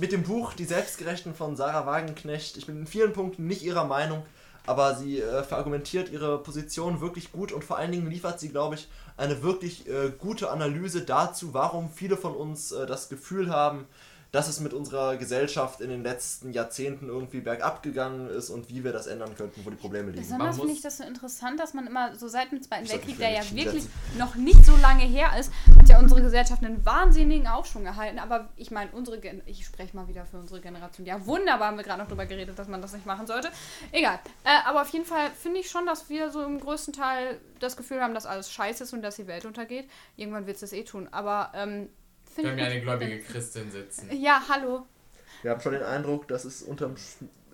[0.01, 3.85] mit dem Buch Die Selbstgerechten von Sarah Wagenknecht, ich bin in vielen Punkten nicht ihrer
[3.85, 4.25] Meinung,
[4.67, 8.75] aber sie äh, verargumentiert ihre Position wirklich gut und vor allen Dingen liefert sie, glaube
[8.75, 13.87] ich, eine wirklich äh, gute Analyse dazu, warum viele von uns äh, das Gefühl haben,
[14.37, 18.85] dass es mit unserer Gesellschaft in den letzten Jahrzehnten irgendwie bergab gegangen ist und wie
[18.85, 20.23] wir das ändern könnten, wo die Probleme liegen.
[20.23, 23.31] Besonders finde ich das so interessant, dass man immer so seit dem Zweiten Weltkrieg, der
[23.31, 23.91] ja wirklich hinsetzen.
[24.19, 28.19] noch nicht so lange her ist, hat ja unsere Gesellschaft einen wahnsinnigen Aufschwung erhalten.
[28.19, 31.07] Aber ich meine, unsere Gen ich spreche mal wieder für unsere Generation.
[31.07, 33.49] Ja, wunderbar haben wir gerade noch drüber geredet, dass man das nicht machen sollte.
[33.91, 34.19] Egal.
[34.45, 37.75] Äh, aber auf jeden Fall finde ich schon, dass wir so im größten Teil das
[37.75, 39.89] Gefühl haben, dass alles scheiße ist und dass die Welt untergeht.
[40.17, 41.09] Irgendwann wird es das eh tun.
[41.11, 41.89] Aber ähm,
[42.37, 44.11] Wir haben ja eine gläubige Christin sitzen.
[44.13, 44.87] ja, hallo.
[45.43, 46.95] Wir haben schon den Eindruck, dass, es unterm,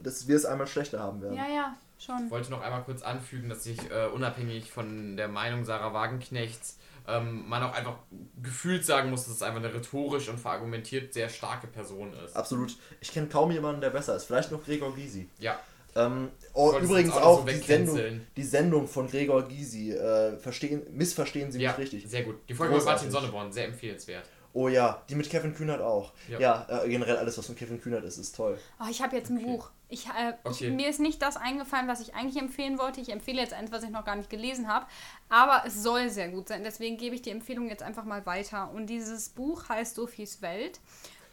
[0.03, 1.37] dass wir es einmal schlechter haben werden.
[1.37, 2.27] Ja, ja, schon.
[2.27, 6.79] Ich wollte noch einmal kurz anfügen, dass ich äh, unabhängig von der Meinung Sarah Wagenknechts
[7.09, 7.97] ähm, man auch einfach
[8.43, 12.37] gefühlt sagen muss, dass es einfach eine rhetorisch und verargumentiert sehr starke Person ist.
[12.37, 12.77] Absolut.
[13.01, 14.25] Ich kenne kaum jemanden, der besser ist.
[14.25, 15.29] Vielleicht noch Gregor Gysi.
[15.39, 15.59] Ja,
[15.95, 17.59] Ähm, oh, übrigens auch auch, so die.
[17.59, 19.93] Sendung, die Sendung von Gregor Gysi.
[19.93, 22.09] Äh, verstehen, missverstehen Sie mich ja, richtig.
[22.09, 22.37] sehr gut.
[22.49, 22.85] Die Folge mit.
[22.85, 24.25] Martin Sonneborn, sehr empfehlenswert.
[24.55, 26.13] Oh ja, die mit Kevin Kühnert auch.
[26.29, 26.39] Ja.
[26.39, 28.59] Ja, äh, generell alles, was von Kevin Kühnert ist, ist toll.
[28.81, 29.47] Oh, ich habe jetzt ein Okay.
[29.47, 29.71] Buch.
[29.89, 30.69] Ich, äh, Okay.
[30.69, 33.01] ich, mir ist nicht das eingefallen, was ich eigentlich empfehlen wollte.
[33.01, 34.87] Ich empfehle jetzt eins, was ich noch gar nicht gelesen habe.
[35.29, 36.65] Aber es soll sehr gut sein.
[36.65, 38.71] Deswegen gebe ich die Empfehlung jetzt einfach mal weiter.
[38.73, 40.81] Und dieses Buch heißt Sophies Welt.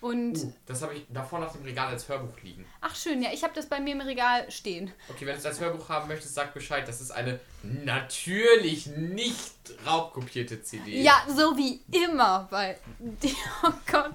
[0.02, 2.66] Und Uh, das habe ich davor auf dem Regal als Hörbuch liegen.
[2.82, 4.92] ach schön, ja, ich habe das bei mir im Regal stehen.
[5.10, 6.88] Okay, wenn du es als Hörbuch haben möchtest, sag Bescheid.
[6.88, 9.54] Das ist eine natürlich nicht
[9.86, 11.02] raubkopierte CD.
[11.02, 12.78] Ja, so wie immer bei.
[13.64, 14.12] Oh Gott.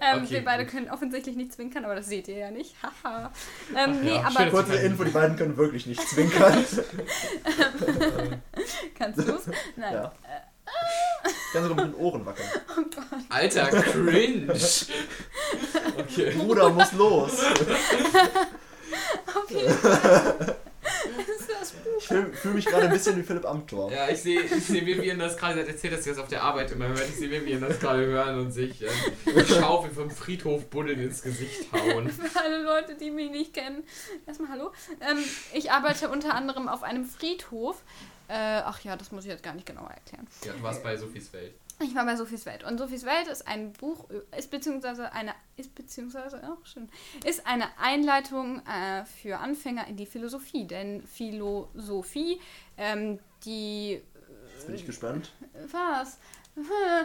[0.00, 0.72] Ähm, Okay, wir beide gut.
[0.72, 2.74] können offensichtlich nicht zwinkern, aber das seht ihr ja nicht.
[3.04, 3.30] Haha.
[3.76, 4.50] ähm, nee, ja, aber schön.
[4.50, 6.64] Kurze Info, die beiden können wirklich nicht zwinkern.
[8.98, 9.46] kannst du es?
[9.76, 9.94] Nein.
[9.94, 10.12] ja.
[11.52, 12.48] Kannst du mit den Ohren wackeln.
[13.28, 14.52] Alter, cringe.
[15.96, 16.30] Okay.
[16.36, 17.32] Bruder muss los.
[19.34, 20.56] Auf jeden Fall.
[21.38, 21.90] ist das Buch.
[21.98, 23.92] Ich fühle fühl mich gerade ein bisschen wie Philipp Amthor.
[23.92, 26.72] Ja, ich sehe, ich seh Vivian das gerade erzählt, dass sie das auf der Arbeit
[26.72, 27.08] immer hört.
[27.08, 31.72] Ich sehe Vivian das gerade hören und sich äh, Schaufel vom Friedhof Buddeln ins Gesicht
[31.72, 32.10] hauen.
[32.10, 33.84] Für alle Leute, die mich nicht kennen.
[34.26, 34.72] Erstmal hallo.
[35.00, 35.18] Ähm,
[35.52, 37.82] ich arbeite unter anderem auf einem Friedhof.
[38.28, 40.26] Äh, ach ja, das muss ich jetzt gar nicht genauer erklären.
[40.44, 41.54] Ja, du warst bei Sophies Welt.
[41.80, 42.62] Ich war bei Sophies Welt.
[42.64, 44.06] Und Sophies Welt ist ein Buch,
[44.36, 46.88] ist beziehungsweise eine, ist beziehungsweise, auch schön,
[47.24, 50.66] ist eine Einleitung äh, für Anfänger in die Philosophie.
[50.66, 52.40] Denn Philosophie,
[52.78, 54.00] ähm, die,
[54.54, 55.32] Jetzt bin ich gespannt.
[55.72, 56.18] was?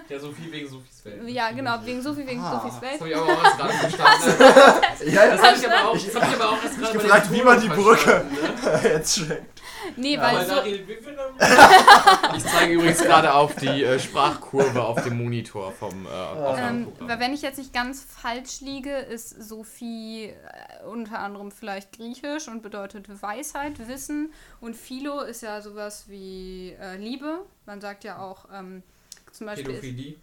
[0.09, 1.27] Ja, Sophie wegen Sophies Welt.
[1.27, 2.51] Ja, genau, wegen Sophie, wegen Ah.
[2.61, 2.99] Sophies Das Welt.
[2.99, 5.09] habe ich aber auch erst gerade verstanden.
[5.15, 7.41] Ja, Das habe ich aber auch, das hab ich aber auch erst gerade gefragt, wie
[7.41, 8.81] man die Brücke- Ne?
[8.89, 9.61] jetzt schmeckt.
[9.95, 10.55] Nee, Ja, weil so,
[12.37, 16.09] Ich zeige übrigens gerade auf die äh, Sprachkurve auf dem Monitor vom äh,
[16.57, 21.97] Ähm, weil wenn ich jetzt nicht ganz falsch liege, ist Sophie äh, unter anderem vielleicht
[21.97, 24.33] griechisch und bedeutet Weisheit, Wissen.
[24.61, 27.45] Und Philo ist ja sowas wie äh, Liebe.
[27.65, 28.83] Man sagt ja auch ähm,
[29.31, 29.75] zum Beispiel.
[29.75, 30.15] Pädophilie.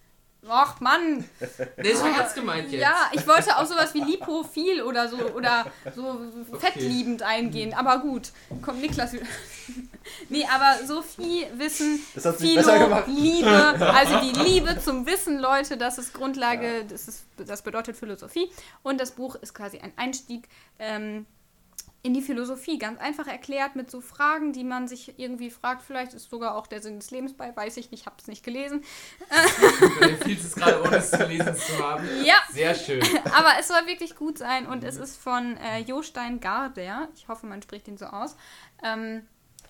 [0.49, 1.25] Ach Mann!
[1.77, 2.81] Nee, doch ernst gemeint jetzt.
[2.81, 6.21] Ja, ich wollte auch sowas wie lipophil oder so oder so
[6.59, 7.75] fettliebend eingehen.
[7.75, 8.33] Aber gut,
[8.63, 9.27] kommt Niklas wieder.
[10.29, 13.03] nee, aber Sophie, Wissen, hat's Philo.
[13.07, 13.51] Liebe,
[13.95, 18.51] also die Liebe zum Wissen, Leute, das ist Grundlage, das, ist, das bedeutet Philosophie.
[18.83, 21.27] Und das Buch ist quasi ein Einstieg ähm,
[22.07, 25.83] in die Philosophie, ganz einfach erklärt mit so Fragen, die man sich irgendwie fragt.
[25.83, 28.45] Vielleicht ist sogar auch der Sinn des Lebens bei, weiß ich nicht, habe es nicht
[28.45, 28.85] gelesen.
[29.99, 32.07] Du empfiehlst es gerade, ohne es zu lesen zu haben.
[32.25, 32.37] Ja.
[32.53, 33.03] Sehr schön.
[33.35, 37.09] Aber es soll wirklich gut sein und es ist von äh, Jostein Garder.
[37.17, 38.37] Ich hoffe, man spricht ihn so aus.
[38.85, 39.23] Ähm,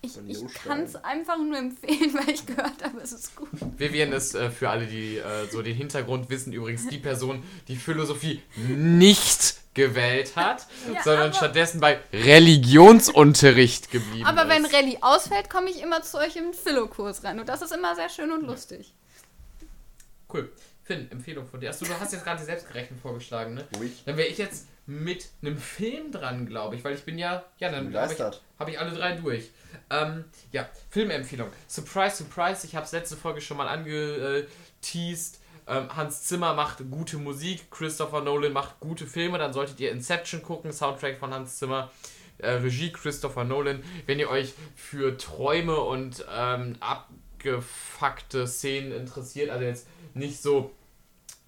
[0.03, 3.49] ich ich kann es einfach nur empfehlen, weil ich gehört habe, es ist gut.
[3.78, 7.76] Vivian ist äh, für alle, die äh, so den Hintergrund wissen, übrigens die Person, die
[7.76, 14.74] Philosophie nicht gewählt hat, Ja, sondern aber- stattdessen bei Religionsunterricht geblieben Aber wenn ist.
[14.74, 18.09] Rallye ausfällt, komme ich immer zu euch im Philo-Kurs rein und das ist immer sehr
[18.09, 18.93] schön und lustig.
[20.33, 20.51] Cool.
[20.83, 21.70] Finn, Empfehlung von dir.
[21.70, 23.64] Achso, du hast jetzt gerade selbstgerechnet vorgeschlagen, ne?
[23.77, 24.03] Ruhig.
[24.07, 27.70] Dann wäre ich jetzt mit einem Film dran, glaube ich, weil ich bin ja, ja,
[27.70, 28.43] dann habe ich, Begeistert.
[28.59, 29.51] hab ich alle drei durch.
[29.91, 31.49] Ähm, ja, Filmempfehlung.
[31.66, 35.41] Surprise, surprise, ich habe es letzte Folge schon mal angeteased.
[35.67, 40.43] Ähm, Hans Zimmer macht gute Musik, Christopher Nolan macht gute Filme, dann solltet ihr Inception
[40.43, 41.91] gucken, Soundtrack von Hans Zimmer.
[42.39, 43.83] Äh, Regie Christopher Nolan.
[44.05, 50.71] Wenn ihr euch für Träume und ähm, abgefuckte Szenen interessiert, also jetzt nicht so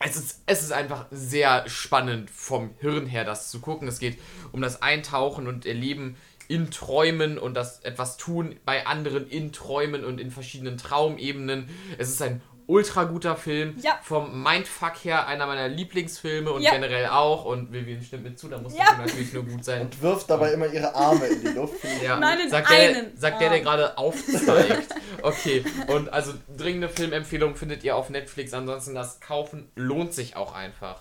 [0.01, 3.89] es ist, es ist einfach sehr spannend vom Hirn her, das zu gucken.
[3.89, 4.19] Es geht
[4.53, 6.17] um das Eintauchen und Erleben
[6.47, 11.69] in Träumen und das etwas tun bei anderen in Träumen und in verschiedenen Traumebenen.
[11.99, 13.77] Es ist ein ultra guter Film.
[13.83, 13.99] Ja.
[14.03, 16.71] Vom Mindfuck her einer meiner Lieblingsfilme und Ja.
[16.73, 17.45] generell auch.
[17.47, 18.85] Und Vivian stimmt mir zu, da muss Ja.
[18.85, 19.81] der Film natürlich nur gut sein.
[19.83, 21.75] Und wirft dabei immer ihre Arme in die Luft.
[22.05, 23.65] Ja, Meinen sagt der, einen sagt der, der Arm.
[23.65, 24.95] gerade aufzeigt.
[25.23, 28.55] Okay, und also dringende Filmempfehlung findet ihr auf Netflix.
[28.55, 31.01] Ansonsten das Kaufen lohnt sich auch einfach.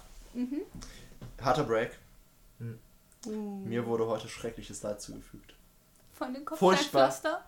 [1.39, 1.91] Harter Break.
[3.27, 3.31] Uh,
[3.65, 5.53] Mir wurde heute schreckliches Leid zugefügt.
[6.17, 7.09] von den Furchtbar.
[7.09, 7.45] Kopfsteinpflaster.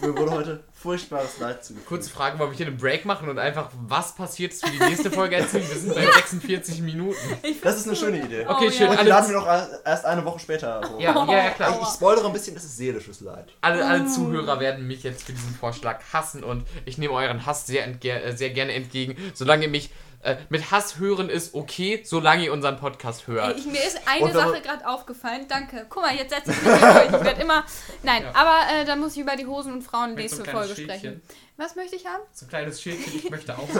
[0.00, 1.88] Mir wurde heute furchtbares Leid zugefügt.
[1.88, 4.78] Kurze Frage, wollen wir hier einen Break machen und einfach, was passiert ist für die
[4.78, 5.64] nächste Folge erzählen?
[5.68, 7.16] Wir sind bei 46 Minuten.
[7.62, 8.46] Das ist eine schöne Idee.
[8.46, 8.82] Okay, Oh, schön.
[8.86, 8.90] ja.
[8.90, 9.46] Und die Alle, laden wir noch
[9.84, 11.00] erst eine Woche später hoch.
[11.00, 11.78] ja, ja, ja, Ich, klar.
[11.82, 13.52] ich spoilere ein bisschen, es ist seelisches Leid.
[13.60, 17.66] Alle, alle Zuhörer werden mich jetzt für diesen Vorschlag hassen und ich nehme euren Hass
[17.66, 19.16] sehr, äh, sehr gerne entgegen.
[19.34, 19.90] Solange ihr mich
[20.24, 23.58] äh, mit Hass hören ist okay, solange ihr unseren Podcast hört.
[23.58, 25.46] ich, mir ist eine Und Sache gerade aufgefallen.
[25.48, 25.86] Danke.
[25.88, 27.04] Guck mal, jetzt setze ich mich durch.
[27.06, 27.64] Ich werde immer.
[28.02, 28.30] Nein, Ja.
[28.34, 30.82] aber äh, dann muss ich über die Hosen und Frauen so nächste ein kleines Folge
[30.82, 31.00] sprechen.
[31.00, 31.22] Schildchen.
[31.56, 32.22] Was möchte ich haben?
[32.32, 33.68] So ein kleines Schildchen, ich möchte auch.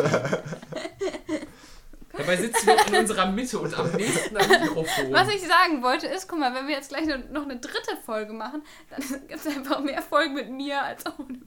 [2.16, 5.12] Dabei sitzen wir in unserer Mitte und am nächsten am Mikrofon.
[5.12, 7.97] Was ich sagen wollte ist, guck mal, wenn wir jetzt gleich noch noch eine dritte
[8.07, 11.40] Folge machen, dann gibt es einfach mehr Folgen mit mir als ohne.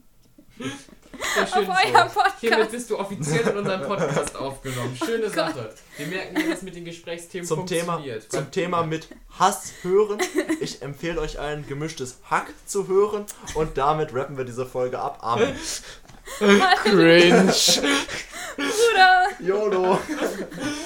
[1.40, 2.20] Auf eurem so.
[2.40, 2.70] Hiermit Podcast.
[2.70, 4.96] bist du offiziell in unserem Podcast aufgenommen.
[4.96, 5.74] Schöne Sache.
[5.96, 8.30] Wir merken, wie das mit den Gesprächsthemen Zum Thema, funktioniert.
[8.32, 10.18] zum Thema mit Hass hören.
[10.60, 13.26] Ich empfehle euch ein gemischtes Hack zu hören.
[13.54, 15.18] Und damit rappen wir diese Folge ab.
[15.22, 15.54] Amen.
[16.84, 17.52] Cringe.
[18.56, 19.98] Bruder, YOLO.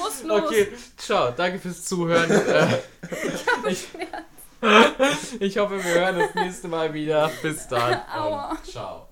[0.01, 0.43] muss los.
[0.45, 1.31] Okay, ciao.
[1.37, 2.31] Danke fürs Zuhören.
[3.65, 3.89] Äh, ich,
[5.41, 7.31] ich hoffe, wir hören das nächste Mal wieder.
[7.43, 8.01] Bis dann.
[8.15, 8.51] Aua.
[8.51, 9.09] Und ciao.